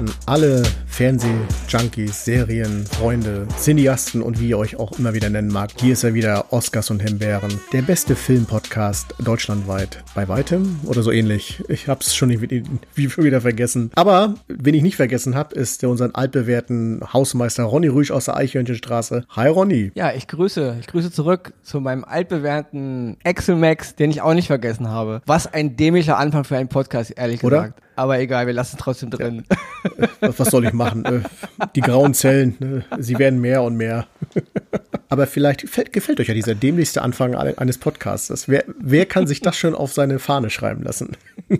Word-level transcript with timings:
an 0.00 0.10
alle 0.24 0.62
Fernseh-Junkies, 0.86 2.24
Serien, 2.24 2.86
Freunde, 2.86 3.46
Cineasten 3.58 4.22
und 4.22 4.40
wie 4.40 4.48
ihr 4.48 4.56
euch 4.56 4.76
auch 4.76 4.98
immer 4.98 5.12
wieder 5.12 5.28
nennen 5.28 5.52
mag. 5.52 5.72
Hier 5.78 5.92
ist 5.92 6.04
er 6.04 6.14
wieder, 6.14 6.54
Oscars 6.54 6.88
und 6.88 7.02
Himbeeren, 7.02 7.60
der 7.74 7.82
beste 7.82 8.16
Filmpodcast 8.16 9.14
deutschlandweit. 9.22 10.02
Bei 10.14 10.26
weitem 10.26 10.80
oder 10.86 11.02
so 11.02 11.12
ähnlich. 11.12 11.62
Ich 11.68 11.86
hab's 11.86 12.16
schon 12.16 12.30
wie, 12.30 12.64
wie 12.94 13.16
wieder 13.18 13.42
vergessen. 13.42 13.90
Aber, 13.94 14.36
wen 14.48 14.74
ich 14.74 14.82
nicht 14.82 14.96
vergessen 14.96 15.34
habe, 15.34 15.54
ist 15.54 15.82
der 15.82 15.90
unseren 15.90 16.14
altbewährten 16.14 17.02
Hausmeister 17.12 17.64
Ronny 17.64 17.88
Rüsch 17.88 18.10
aus 18.10 18.24
der 18.24 18.38
Eichhörnchenstraße. 18.38 19.26
Hi 19.28 19.48
Ronny. 19.48 19.92
Ja, 19.94 20.14
ich 20.14 20.28
grüße. 20.28 20.78
Ich 20.80 20.86
grüße 20.86 21.12
zurück 21.12 21.52
zu 21.62 21.78
meinem 21.78 22.04
altbewährten 22.04 23.18
Excel-Max, 23.22 23.96
den 23.96 24.10
ich 24.10 24.22
auch 24.22 24.32
nicht 24.32 24.46
vergessen 24.46 24.88
habe. 24.88 25.20
Was 25.26 25.46
ein 25.46 25.76
dämlicher 25.76 26.16
Anfang 26.16 26.44
für 26.44 26.56
einen 26.56 26.70
Podcast, 26.70 27.12
ehrlich 27.18 27.44
Oder? 27.44 27.58
gesagt. 27.58 27.82
Aber 28.00 28.18
egal, 28.18 28.46
wir 28.46 28.54
lassen 28.54 28.76
es 28.78 28.82
trotzdem 28.82 29.10
drin. 29.10 29.44
Was, 30.20 30.38
was 30.38 30.48
soll 30.48 30.64
ich 30.64 30.72
machen? 30.72 31.04
Äh, 31.04 31.20
Die 31.76 31.82
grauen 31.82 32.14
Zellen, 32.14 32.56
ne? 32.58 32.82
sie 32.98 33.18
werden 33.18 33.42
mehr 33.42 33.62
und 33.62 33.76
mehr. 33.76 34.06
Aber 35.10 35.26
vielleicht 35.26 35.60
gefällt, 35.60 35.92
gefällt 35.92 36.18
euch 36.18 36.28
ja 36.28 36.32
dieser 36.34 36.54
dämlichste 36.54 37.02
Anfang 37.02 37.34
eine- 37.34 37.58
eines 37.58 37.76
Podcasts. 37.76 38.48
Wer, 38.48 38.64
wer 38.78 39.04
kann 39.04 39.26
sich 39.26 39.42
das 39.42 39.58
schon 39.58 39.74
auf 39.74 39.92
seine 39.92 40.18
Fahne 40.18 40.48
schreiben 40.48 40.82
lassen? 40.82 41.10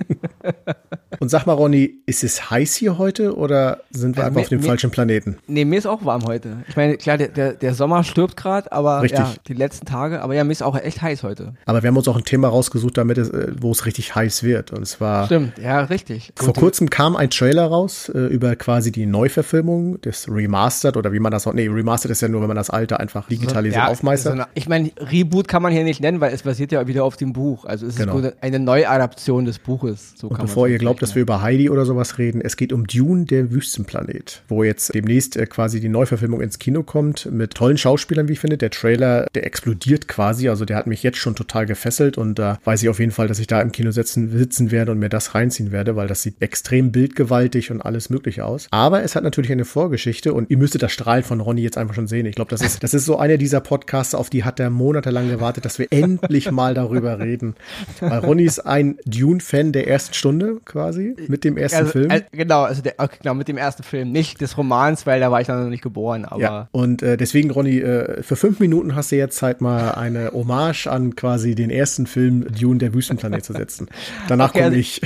Und 1.20 1.28
sag 1.28 1.44
mal, 1.46 1.52
Ronny, 1.52 1.98
ist 2.06 2.24
es 2.24 2.50
heiß 2.50 2.74
hier 2.74 2.96
heute 2.96 3.36
oder 3.36 3.82
sind 3.90 4.16
wir 4.16 4.24
Also 4.24 4.28
einfach 4.28 4.36
mir- 4.36 4.42
auf 4.42 4.48
dem 4.48 4.60
mir- 4.62 4.66
falschen 4.66 4.90
Planeten? 4.90 5.36
Nee, 5.46 5.66
mir 5.66 5.78
ist 5.78 5.86
auch 5.86 6.02
warm 6.04 6.24
heute. 6.24 6.56
Ich 6.66 6.76
meine, 6.76 6.96
klar, 6.96 7.18
der, 7.18 7.28
der, 7.28 7.52
der 7.52 7.74
Sommer 7.74 8.04
stirbt 8.04 8.38
gerade, 8.38 8.72
aber 8.72 9.02
Richtig. 9.02 9.20
ja, 9.20 9.34
die 9.46 9.52
letzten 9.52 9.84
Tage. 9.84 10.22
Aber 10.22 10.34
ja, 10.34 10.44
mir 10.44 10.52
ist 10.52 10.62
auch 10.62 10.76
echt 10.78 11.02
heiß 11.02 11.22
heute. 11.22 11.52
Aber 11.66 11.82
wir 11.82 11.88
haben 11.88 11.96
uns 11.98 12.08
auch 12.08 12.16
ein 12.16 12.24
Thema 12.24 12.48
rausgesucht, 12.48 12.96
damit 12.96 13.18
es, 13.18 13.28
äh, 13.28 13.52
wo 13.60 13.70
es 13.70 13.84
richtig 13.84 14.14
heiß 14.14 14.42
wird. 14.44 14.72
Und 14.72 14.86
zwar 14.86 15.26
Stimmt, 15.26 15.58
ja, 15.58 15.80
richtig. 15.82 16.32
Vor 16.36 16.54
kurzem 16.54 16.88
kam 16.88 17.16
ein 17.16 17.28
Trailer 17.28 17.66
raus 17.66 18.08
äh, 18.14 18.18
über 18.18 18.56
quasi 18.56 18.90
die 18.90 19.04
Neuverfilmung 19.04 20.00
des 20.00 20.26
Remastered 20.26 20.96
oder 20.96 21.12
wie 21.12 21.20
man 21.20 21.32
das 21.32 21.46
auch, 21.46 21.52
nee, 21.52 21.68
Remastered 21.68 22.12
ist 22.12 22.22
ja 22.22 22.28
nur, 22.28 22.40
wenn 22.40 22.48
man 22.48 22.56
das 22.56 22.70
alte 22.70 22.98
einfach 22.98 23.28
digitalisiert 23.28 23.84
Ja, 23.84 23.88
aufmeistert. 23.88 24.32
so 24.36 24.38
eine- 24.42 24.48
ich 24.54 24.68
meine, 24.70 24.90
Reboot 24.98 25.48
kann 25.48 25.62
man 25.62 25.70
hier 25.72 25.84
nicht 25.84 26.00
nennen, 26.00 26.20
weil 26.22 26.32
es 26.32 26.42
basiert 26.44 26.72
ja 26.72 26.86
wieder 26.86 27.04
auf 27.04 27.18
dem 27.18 27.34
Buch. 27.34 27.66
Also 27.66 27.84
es 27.86 27.92
ist 27.94 27.98
Genau. 28.00 28.18
nur 28.20 28.32
eine 28.40 28.58
Neuadaption 28.58 29.44
des 29.44 29.58
Buches. 29.58 30.14
So 30.16 30.28
Und 30.28 30.38
bevor 30.40 30.66
ihr 30.66 30.78
glaubt, 30.78 31.02
dass 31.02 31.09
wir 31.14 31.22
über 31.22 31.42
Heidi 31.42 31.70
oder 31.70 31.84
sowas 31.84 32.18
reden, 32.18 32.40
es 32.40 32.56
geht 32.56 32.72
um 32.72 32.86
Dune, 32.86 33.24
der 33.24 33.50
Wüstenplanet, 33.50 34.42
wo 34.48 34.64
jetzt 34.64 34.94
demnächst 34.94 35.36
äh, 35.36 35.46
quasi 35.46 35.80
die 35.80 35.88
Neuverfilmung 35.88 36.40
ins 36.40 36.58
Kino 36.58 36.82
kommt 36.82 37.30
mit 37.30 37.54
tollen 37.54 37.78
Schauspielern, 37.78 38.28
wie 38.28 38.34
ich 38.34 38.40
finde. 38.40 38.58
Der 38.58 38.70
Trailer, 38.70 39.26
der 39.34 39.46
explodiert 39.46 40.08
quasi, 40.08 40.48
also 40.48 40.64
der 40.64 40.76
hat 40.76 40.86
mich 40.86 41.02
jetzt 41.02 41.18
schon 41.18 41.34
total 41.34 41.66
gefesselt 41.66 42.18
und 42.18 42.38
da 42.38 42.58
weiß 42.64 42.82
ich 42.82 42.88
auf 42.88 42.98
jeden 42.98 43.12
Fall, 43.12 43.28
dass 43.28 43.38
ich 43.38 43.46
da 43.46 43.60
im 43.60 43.72
Kino 43.72 43.90
sitzen, 43.90 44.30
sitzen 44.30 44.70
werde 44.70 44.92
und 44.92 44.98
mir 44.98 45.08
das 45.08 45.34
reinziehen 45.34 45.72
werde, 45.72 45.96
weil 45.96 46.08
das 46.08 46.22
sieht 46.22 46.40
extrem 46.40 46.92
bildgewaltig 46.92 47.70
und 47.70 47.80
alles 47.80 48.10
mögliche 48.10 48.44
aus. 48.44 48.68
Aber 48.70 49.02
es 49.02 49.16
hat 49.16 49.24
natürlich 49.24 49.52
eine 49.52 49.64
Vorgeschichte 49.64 50.32
und 50.34 50.50
ihr 50.50 50.58
müsstet 50.58 50.82
das 50.82 50.92
Strahlen 50.92 51.24
von 51.24 51.40
Ronny 51.40 51.62
jetzt 51.62 51.78
einfach 51.78 51.94
schon 51.94 52.06
sehen. 52.06 52.26
Ich 52.26 52.34
glaube, 52.34 52.50
das 52.50 52.62
ist, 52.62 52.82
das 52.82 52.94
ist 52.94 53.04
so 53.04 53.18
einer 53.18 53.36
dieser 53.36 53.60
Podcasts, 53.60 54.14
auf 54.14 54.30
die 54.30 54.44
hat 54.44 54.60
er 54.60 54.70
monatelang 54.70 55.28
gewartet, 55.28 55.64
dass 55.64 55.78
wir 55.78 55.88
endlich 55.90 56.50
mal 56.50 56.74
darüber 56.74 57.18
reden. 57.18 57.54
Weil 58.00 58.18
Ronny 58.20 58.44
ist 58.44 58.60
ein 58.60 58.98
Dune-Fan 59.06 59.72
der 59.72 59.88
ersten 59.88 60.14
Stunde 60.14 60.60
quasi 60.64 60.99
mit 61.28 61.44
dem 61.44 61.56
ersten 61.56 61.78
also, 61.78 61.92
Film. 61.92 62.10
äh, 62.10 62.22
genau, 62.32 62.62
also 62.62 62.82
der, 62.82 62.94
genau, 63.20 63.34
mit 63.34 63.48
dem 63.48 63.56
ersten 63.56 63.82
Film. 63.82 64.12
Nicht 64.12 64.40
des 64.40 64.56
Romans, 64.56 65.06
weil 65.06 65.20
da 65.20 65.30
war 65.30 65.40
ich 65.40 65.46
dann 65.46 65.62
noch 65.62 65.70
nicht 65.70 65.82
geboren, 65.82 66.24
aber 66.24 66.40
ja, 66.40 66.68
und 66.72 67.02
äh, 67.02 67.16
deswegen, 67.16 67.50
Ronny, 67.50 67.78
äh, 67.78 68.22
für 68.22 68.36
fünf 68.36 68.60
Minuten 68.60 68.94
hast 68.94 69.12
du 69.12 69.16
jetzt 69.16 69.36
Zeit, 69.36 69.60
mal 69.60 69.92
eine 69.92 70.30
Hommage 70.32 70.86
an 70.86 71.16
quasi 71.16 71.54
den 71.54 71.70
ersten 71.70 72.06
Film 72.06 72.46
Dune, 72.52 72.78
der 72.78 72.94
Wüstenplanet 72.94 73.44
zu 73.44 73.52
setzen. 73.52 73.88
Danach 74.28 74.50
Okay, 74.50 74.58
komme 74.60 74.64
also- 74.66 74.78
ich. 74.78 75.00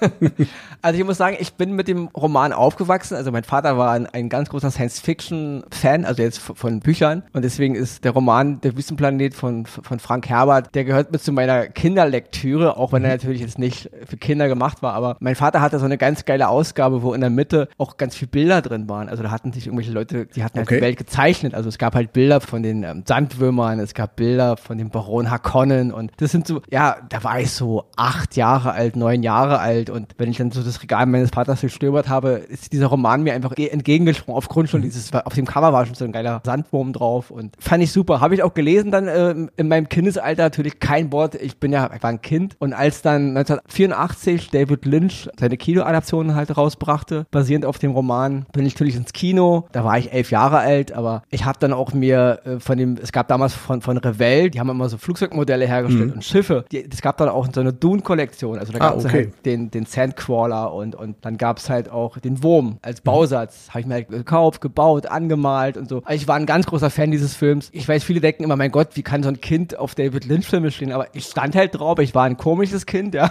Also 0.80 1.00
ich 1.00 1.04
muss 1.04 1.16
sagen, 1.16 1.36
ich 1.40 1.54
bin 1.54 1.72
mit 1.72 1.88
dem 1.88 2.06
Roman 2.16 2.52
aufgewachsen. 2.52 3.16
Also 3.16 3.32
mein 3.32 3.42
Vater 3.42 3.76
war 3.76 3.92
ein, 3.92 4.06
ein 4.06 4.28
ganz 4.28 4.48
großer 4.48 4.70
Science-Fiction-Fan, 4.70 6.04
also 6.04 6.22
jetzt 6.22 6.38
von, 6.38 6.78
Büchern. 6.80 7.24
Und 7.32 7.44
deswegen 7.44 7.74
ist 7.74 8.04
der 8.04 8.12
Roman 8.12 8.60
Der 8.60 8.76
Wüstenplanet 8.76 9.34
von, 9.34 9.66
von 9.66 9.98
Frank 9.98 10.28
Herbert, 10.28 10.74
der 10.76 10.84
gehört 10.84 11.10
mit 11.10 11.22
zu 11.22 11.32
meiner 11.32 11.66
Kinderlektüre, 11.66 12.76
auch 12.76 12.92
wenn 12.92 13.02
er 13.04 13.10
natürlich 13.10 13.40
jetzt 13.40 13.58
nicht 13.58 13.90
für 14.06 14.16
Kinder 14.16 14.46
gemacht 14.46 14.80
war. 14.82 14.94
Aber 14.94 15.16
mein 15.18 15.34
Vater 15.34 15.60
hatte 15.60 15.78
so 15.80 15.84
eine 15.84 15.98
ganz 15.98 16.24
geile 16.24 16.48
Ausgabe, 16.48 17.02
wo 17.02 17.12
in 17.12 17.20
der 17.20 17.30
Mitte 17.30 17.68
auch 17.76 17.96
ganz 17.96 18.14
viele 18.14 18.28
Bilder 18.30 18.62
drin 18.62 18.88
waren. 18.88 19.08
Also 19.08 19.24
da 19.24 19.32
hatten 19.32 19.52
sich 19.52 19.66
irgendwelche 19.66 19.92
Leute, 19.92 20.26
die 20.26 20.44
hatten 20.44 20.58
halt 20.58 20.68
Okay. 20.68 20.76
die 20.76 20.82
Welt 20.82 20.96
gezeichnet. 20.98 21.54
Also 21.54 21.68
es 21.68 21.78
gab 21.78 21.94
halt 21.94 22.12
Bilder 22.12 22.40
von 22.40 22.62
den 22.62 22.82
ähm, 22.84 23.02
Sandwürmern, 23.06 23.80
es 23.80 23.94
gab 23.94 24.16
Bilder 24.16 24.56
von 24.56 24.78
dem 24.78 24.90
Baron 24.90 25.30
Harkonnen 25.30 25.92
und 25.92 26.12
das 26.18 26.30
sind 26.30 26.46
so, 26.46 26.60
ja, 26.70 26.96
da 27.08 27.24
war 27.24 27.40
ich 27.40 27.50
so 27.50 27.84
acht 27.96 28.36
Jahre 28.36 28.72
alt, 28.72 28.96
neun 28.96 29.22
Jahre 29.22 29.58
alt 29.58 29.87
und 29.90 30.12
wenn 30.18 30.30
ich 30.30 30.38
dann 30.38 30.50
so 30.50 30.62
das 30.62 30.82
Regal 30.82 31.06
meines 31.06 31.30
Vaters 31.30 31.60
gestöbert 31.60 32.08
habe, 32.08 32.30
ist 32.48 32.72
dieser 32.72 32.86
Roman 32.86 33.22
mir 33.22 33.34
einfach 33.34 33.54
ge- 33.54 33.68
entgegengesprungen 33.68 34.36
aufgrund 34.36 34.68
schon 34.68 34.82
dieses, 34.82 35.12
auf 35.12 35.34
dem 35.34 35.46
Cover 35.46 35.72
war 35.72 35.86
schon 35.86 35.94
so 35.94 36.04
ein 36.04 36.12
geiler 36.12 36.40
Sandwurm 36.44 36.92
drauf 36.92 37.30
und 37.30 37.54
fand 37.58 37.82
ich 37.82 37.92
super. 37.92 38.20
Habe 38.20 38.34
ich 38.34 38.42
auch 38.42 38.54
gelesen 38.54 38.90
dann 38.90 39.08
ähm, 39.08 39.50
in 39.56 39.68
meinem 39.68 39.88
Kindesalter 39.88 40.42
natürlich 40.44 40.78
kein 40.80 41.12
Wort. 41.12 41.34
Ich 41.34 41.58
bin 41.58 41.72
ja, 41.72 41.90
ich 41.94 42.02
war 42.02 42.10
ein 42.10 42.22
Kind 42.22 42.56
und 42.58 42.72
als 42.72 43.02
dann 43.02 43.36
1984 43.36 44.50
David 44.50 44.84
Lynch 44.84 45.28
seine 45.38 45.56
Kinoadaption 45.56 46.34
halt 46.34 46.56
rausbrachte, 46.56 47.26
basierend 47.30 47.64
auf 47.64 47.78
dem 47.78 47.92
Roman, 47.92 48.46
bin 48.52 48.66
ich 48.66 48.74
natürlich 48.74 48.96
ins 48.96 49.12
Kino. 49.12 49.66
Da 49.72 49.84
war 49.84 49.98
ich 49.98 50.12
elf 50.12 50.30
Jahre 50.30 50.58
alt, 50.58 50.92
aber 50.92 51.22
ich 51.30 51.44
habe 51.44 51.58
dann 51.60 51.72
auch 51.72 51.92
mir 51.92 52.40
äh, 52.44 52.60
von 52.60 52.78
dem, 52.78 52.96
es 53.00 53.12
gab 53.12 53.28
damals 53.28 53.54
von, 53.54 53.80
von 53.82 53.96
Revell, 53.98 54.50
die 54.50 54.60
haben 54.60 54.68
immer 54.70 54.88
so 54.88 54.98
Flugzeugmodelle 54.98 55.66
hergestellt 55.66 56.14
und 56.14 56.24
Schiffe. 56.24 56.64
Die, 56.72 56.84
es 56.90 57.00
gab 57.02 57.16
dann 57.18 57.28
auch 57.28 57.46
so 57.52 57.60
eine 57.60 57.72
Dune-Kollektion. 57.72 58.58
Also 58.58 58.72
da 58.72 58.78
Ah, 58.78 58.88
gab 58.90 58.98
es 58.98 59.04
okay. 59.04 59.14
halt 59.24 59.46
den, 59.46 59.70
den 59.70 59.77
Sandcrawler 59.86 60.72
und, 60.72 60.94
und 60.94 61.16
dann 61.22 61.36
gab 61.36 61.58
es 61.58 61.70
halt 61.70 61.90
auch 61.90 62.18
den 62.18 62.42
Wurm 62.42 62.78
als 62.82 63.00
Bausatz. 63.00 63.68
Habe 63.70 63.80
ich 63.80 63.86
mir 63.86 63.94
halt 63.94 64.08
gekauft, 64.08 64.60
gebaut, 64.60 65.06
angemalt 65.06 65.76
und 65.76 65.88
so. 65.88 66.02
Also 66.04 66.14
ich 66.14 66.28
war 66.28 66.36
ein 66.36 66.46
ganz 66.46 66.66
großer 66.66 66.90
Fan 66.90 67.10
dieses 67.10 67.34
Films. 67.34 67.70
Ich 67.72 67.88
weiß, 67.88 68.04
viele 68.04 68.20
denken 68.20 68.44
immer, 68.44 68.56
mein 68.56 68.70
Gott, 68.70 68.90
wie 68.94 69.02
kann 69.02 69.22
so 69.22 69.28
ein 69.28 69.40
Kind 69.40 69.78
auf 69.78 69.94
David 69.94 70.24
Lynch-Filme 70.24 70.70
stehen? 70.70 70.92
Aber 70.92 71.06
ich 71.14 71.24
stand 71.24 71.54
halt 71.54 71.78
drauf, 71.78 71.98
ich 71.98 72.14
war 72.14 72.24
ein 72.24 72.36
komisches 72.36 72.86
Kind, 72.86 73.14
ja. 73.14 73.30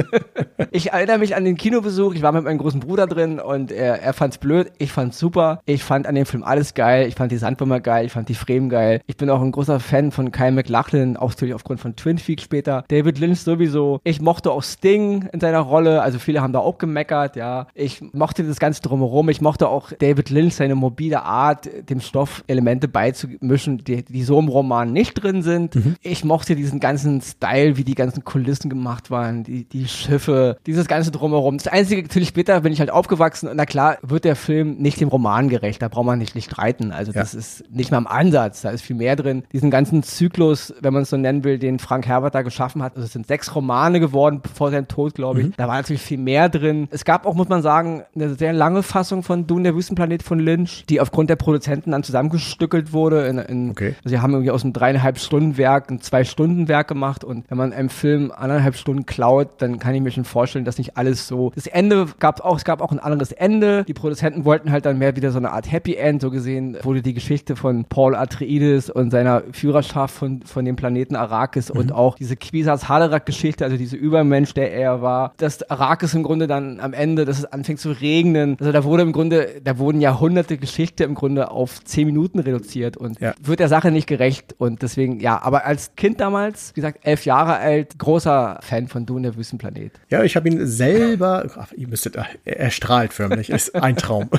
ich 0.70 0.92
erinnere 0.92 1.18
mich 1.18 1.36
an 1.36 1.44
den 1.44 1.56
Kinobesuch, 1.56 2.14
ich 2.14 2.22
war 2.22 2.32
mit 2.32 2.44
meinem 2.44 2.58
großen 2.58 2.80
Bruder 2.80 3.06
drin 3.06 3.38
und 3.38 3.72
er, 3.72 4.02
er 4.02 4.12
fand's 4.12 4.38
blöd, 4.38 4.72
ich 4.78 4.92
fand's 4.92 5.18
super. 5.18 5.60
Ich 5.66 5.82
fand 5.84 6.06
an 6.06 6.14
dem 6.14 6.26
Film 6.26 6.42
alles 6.42 6.74
geil, 6.74 7.08
ich 7.08 7.14
fand 7.14 7.32
die 7.32 7.36
Sandwürmer 7.36 7.80
geil, 7.80 8.06
ich 8.06 8.12
fand 8.12 8.28
die 8.28 8.34
Fremen 8.34 8.68
geil. 8.68 9.00
Ich 9.06 9.16
bin 9.16 9.30
auch 9.30 9.40
ein 9.40 9.52
großer 9.52 9.80
Fan 9.80 10.10
von 10.10 10.32
Kyle 10.32 10.52
MacLachlan, 10.52 11.16
auch 11.16 11.30
natürlich 11.30 11.54
aufgrund 11.54 11.80
von 11.80 11.96
Twin 11.96 12.16
Peaks 12.16 12.42
später. 12.42 12.84
David 12.88 13.18
Lynch 13.18 13.40
sowieso. 13.40 14.00
Ich 14.04 14.20
mochte 14.20 14.50
auch 14.50 14.62
Sting 14.62 15.28
in 15.32 15.40
seiner 15.40 15.60
Rolle, 15.64 16.02
also 16.02 16.18
viele 16.18 16.40
haben 16.40 16.52
da 16.52 16.60
auch 16.60 16.78
gemeckert, 16.78 17.36
ja. 17.36 17.66
Ich 17.74 18.02
mochte 18.12 18.44
das 18.44 18.58
Ganze 18.58 18.82
drumherum, 18.82 19.28
ich 19.28 19.40
mochte 19.40 19.68
auch 19.68 19.92
David 19.92 20.30
Lynch, 20.30 20.54
seine 20.54 20.74
mobile 20.74 21.22
Art, 21.22 21.68
dem 21.88 22.00
Stoff 22.00 22.44
Elemente 22.46 22.88
beizumischen, 22.88 23.78
die, 23.84 24.04
die 24.04 24.22
so 24.22 24.38
im 24.38 24.48
Roman 24.48 24.92
nicht 24.92 25.14
drin 25.22 25.42
sind. 25.42 25.76
Ich 26.02 26.24
mochte 26.24 26.56
diesen 26.56 26.80
ganzen 26.80 27.20
Style, 27.20 27.76
wie 27.76 27.84
die 27.84 27.94
ganzen 27.94 28.24
Kulissen 28.24 28.68
gemacht 28.70 29.10
waren, 29.10 29.44
die, 29.44 29.64
die 29.64 29.88
Schiffe, 29.88 30.58
dieses 30.66 30.86
ganze 30.86 31.10
drumherum. 31.10 31.58
Das 31.58 31.68
Einzige, 31.68 32.02
natürlich 32.02 32.28
später 32.28 32.60
bin 32.60 32.72
ich 32.72 32.80
halt 32.80 32.90
aufgewachsen 32.90 33.48
und 33.48 33.56
na 33.56 33.66
klar, 33.66 33.98
wird 34.02 34.24
der 34.24 34.36
Film 34.36 34.76
nicht 34.76 35.00
dem 35.00 35.08
Roman 35.08 35.48
gerecht, 35.48 35.82
da 35.82 35.88
braucht 35.88 36.06
man 36.06 36.18
nicht, 36.18 36.34
nicht 36.34 36.50
streiten. 36.50 36.92
Also 36.92 37.12
Ja. 37.12 37.20
das 37.20 37.34
ist 37.34 37.64
nicht 37.70 37.90
mal 37.90 37.98
im 37.98 38.06
Ansatz, 38.06 38.62
da 38.62 38.70
ist 38.70 38.82
viel 38.82 38.96
mehr 38.96 39.16
drin. 39.16 39.44
Diesen 39.52 39.70
ganzen 39.70 40.02
Zyklus, 40.02 40.74
wenn 40.80 40.92
man 40.92 41.02
es 41.02 41.10
so 41.10 41.16
nennen 41.16 41.44
will, 41.44 41.58
den 41.58 41.78
Frank 41.78 42.06
Herbert 42.06 42.34
da 42.34 42.42
geschaffen 42.42 42.82
hat, 42.82 42.96
also 42.96 43.06
es 43.06 43.12
sind 43.12 43.26
sechs 43.26 43.54
Romane 43.54 44.00
geworden 44.00 44.40
vor 44.54 44.70
seinem 44.70 44.88
Tod, 44.88 45.14
glaube 45.14 45.40
ich. 45.42 45.53
Da 45.56 45.68
war 45.68 45.76
natürlich 45.76 46.02
viel 46.02 46.18
mehr 46.18 46.48
drin. 46.48 46.88
Es 46.90 47.04
gab 47.04 47.26
auch, 47.26 47.34
muss 47.34 47.48
man 47.48 47.62
sagen, 47.62 48.02
eine 48.14 48.34
sehr 48.34 48.52
lange 48.52 48.82
Fassung 48.82 49.22
von 49.22 49.46
Dune, 49.46 49.64
der 49.64 49.74
Wüstenplanet 49.74 50.22
von 50.22 50.38
Lynch, 50.38 50.84
die 50.88 51.00
aufgrund 51.00 51.30
der 51.30 51.36
Produzenten 51.36 51.92
dann 51.92 52.02
zusammengestückelt 52.02 52.92
wurde. 52.92 53.26
In, 53.26 53.38
in, 53.38 53.70
Okay. 53.70 53.94
Sie 54.04 54.20
haben 54.20 54.32
irgendwie 54.32 54.50
aus 54.50 54.62
einem 54.62 54.72
dreieinhalb 54.72 55.18
Stunden 55.18 55.56
Werk 55.56 55.90
ein 55.90 56.00
zwei 56.00 56.24
Stunden 56.24 56.68
Werk 56.68 56.88
gemacht 56.88 57.24
und 57.24 57.50
wenn 57.50 57.58
man 57.58 57.72
einem 57.72 57.88
Film 57.88 58.32
anderthalb 58.34 58.76
Stunden 58.76 59.06
klaut, 59.06 59.48
dann 59.58 59.78
kann 59.78 59.94
ich 59.94 60.00
mir 60.00 60.10
schon 60.10 60.24
vorstellen, 60.24 60.64
dass 60.64 60.78
nicht 60.78 60.96
alles 60.96 61.26
so. 61.26 61.50
Das 61.54 61.66
Ende 61.66 62.06
gab 62.18 62.40
auch, 62.40 62.56
es 62.56 62.64
gab 62.64 62.80
auch 62.80 62.92
ein 62.92 62.98
anderes 62.98 63.32
Ende. 63.32 63.84
Die 63.84 63.94
Produzenten 63.94 64.44
wollten 64.44 64.70
halt 64.70 64.86
dann 64.86 64.98
mehr 64.98 65.16
wieder 65.16 65.30
so 65.30 65.38
eine 65.38 65.52
Art 65.52 65.70
Happy 65.70 65.94
End. 65.94 66.22
So 66.22 66.30
gesehen 66.30 66.76
wurde 66.82 67.02
die 67.02 67.14
Geschichte 67.14 67.56
von 67.56 67.84
Paul 67.84 68.14
Atreides 68.14 68.90
und 68.90 69.10
seiner 69.10 69.42
Führerschaft 69.52 70.14
von, 70.14 70.42
von 70.42 70.64
dem 70.64 70.76
Planeten 70.76 71.16
Arrakis 71.16 71.70
und 71.70 71.92
auch 71.92 72.16
diese 72.16 72.36
Quisas 72.36 72.88
Haderach-Geschichte, 72.88 73.64
also 73.64 73.76
diese 73.76 73.96
Übermensch, 73.96 74.54
der 74.54 74.72
er 74.72 75.02
war, 75.02 75.32
dass 75.44 75.70
Arrakis 75.70 76.14
im 76.14 76.22
Grunde 76.24 76.46
dann 76.46 76.80
am 76.80 76.92
Ende, 76.92 77.24
dass 77.24 77.38
es 77.38 77.44
anfängt 77.44 77.78
zu 77.78 77.90
regnen. 77.92 78.56
Also 78.58 78.72
da 78.72 78.82
wurde 78.84 79.02
im 79.04 79.12
Grunde, 79.12 79.48
da 79.62 79.78
wurden 79.78 80.00
Jahrhunderte 80.00 80.56
Geschichte 80.58 81.04
im 81.04 81.14
Grunde 81.14 81.50
auf 81.50 81.84
zehn 81.84 82.06
Minuten 82.06 82.38
reduziert 82.40 82.96
und 82.96 83.20
Ja. 83.20 83.34
wird 83.40 83.60
der 83.60 83.68
Sache 83.68 83.90
nicht 83.90 84.06
gerecht 84.06 84.54
und 84.58 84.82
deswegen, 84.82 85.20
ja, 85.20 85.40
aber 85.42 85.64
als 85.66 85.94
Kind 85.96 86.20
damals, 86.20 86.70
wie 86.74 86.80
gesagt, 86.80 87.00
elf 87.06 87.24
Jahre 87.24 87.56
alt, 87.58 87.98
großer 87.98 88.58
Fan 88.62 88.88
von 88.88 89.06
Dune, 89.06 89.22
der 89.28 89.36
Wüstenplanet. 89.36 89.92
Ja, 90.10 90.22
ich 90.24 90.34
habe 90.36 90.48
ihn 90.48 90.66
selber, 90.66 91.46
ach, 91.56 91.72
ihr 91.72 91.86
müsstet, 91.88 92.16
er, 92.16 92.26
er 92.44 92.70
strahlt 92.70 93.12
förmlich, 93.12 93.50
ist 93.50 93.74
ein 93.74 93.96
Traum. 93.96 94.28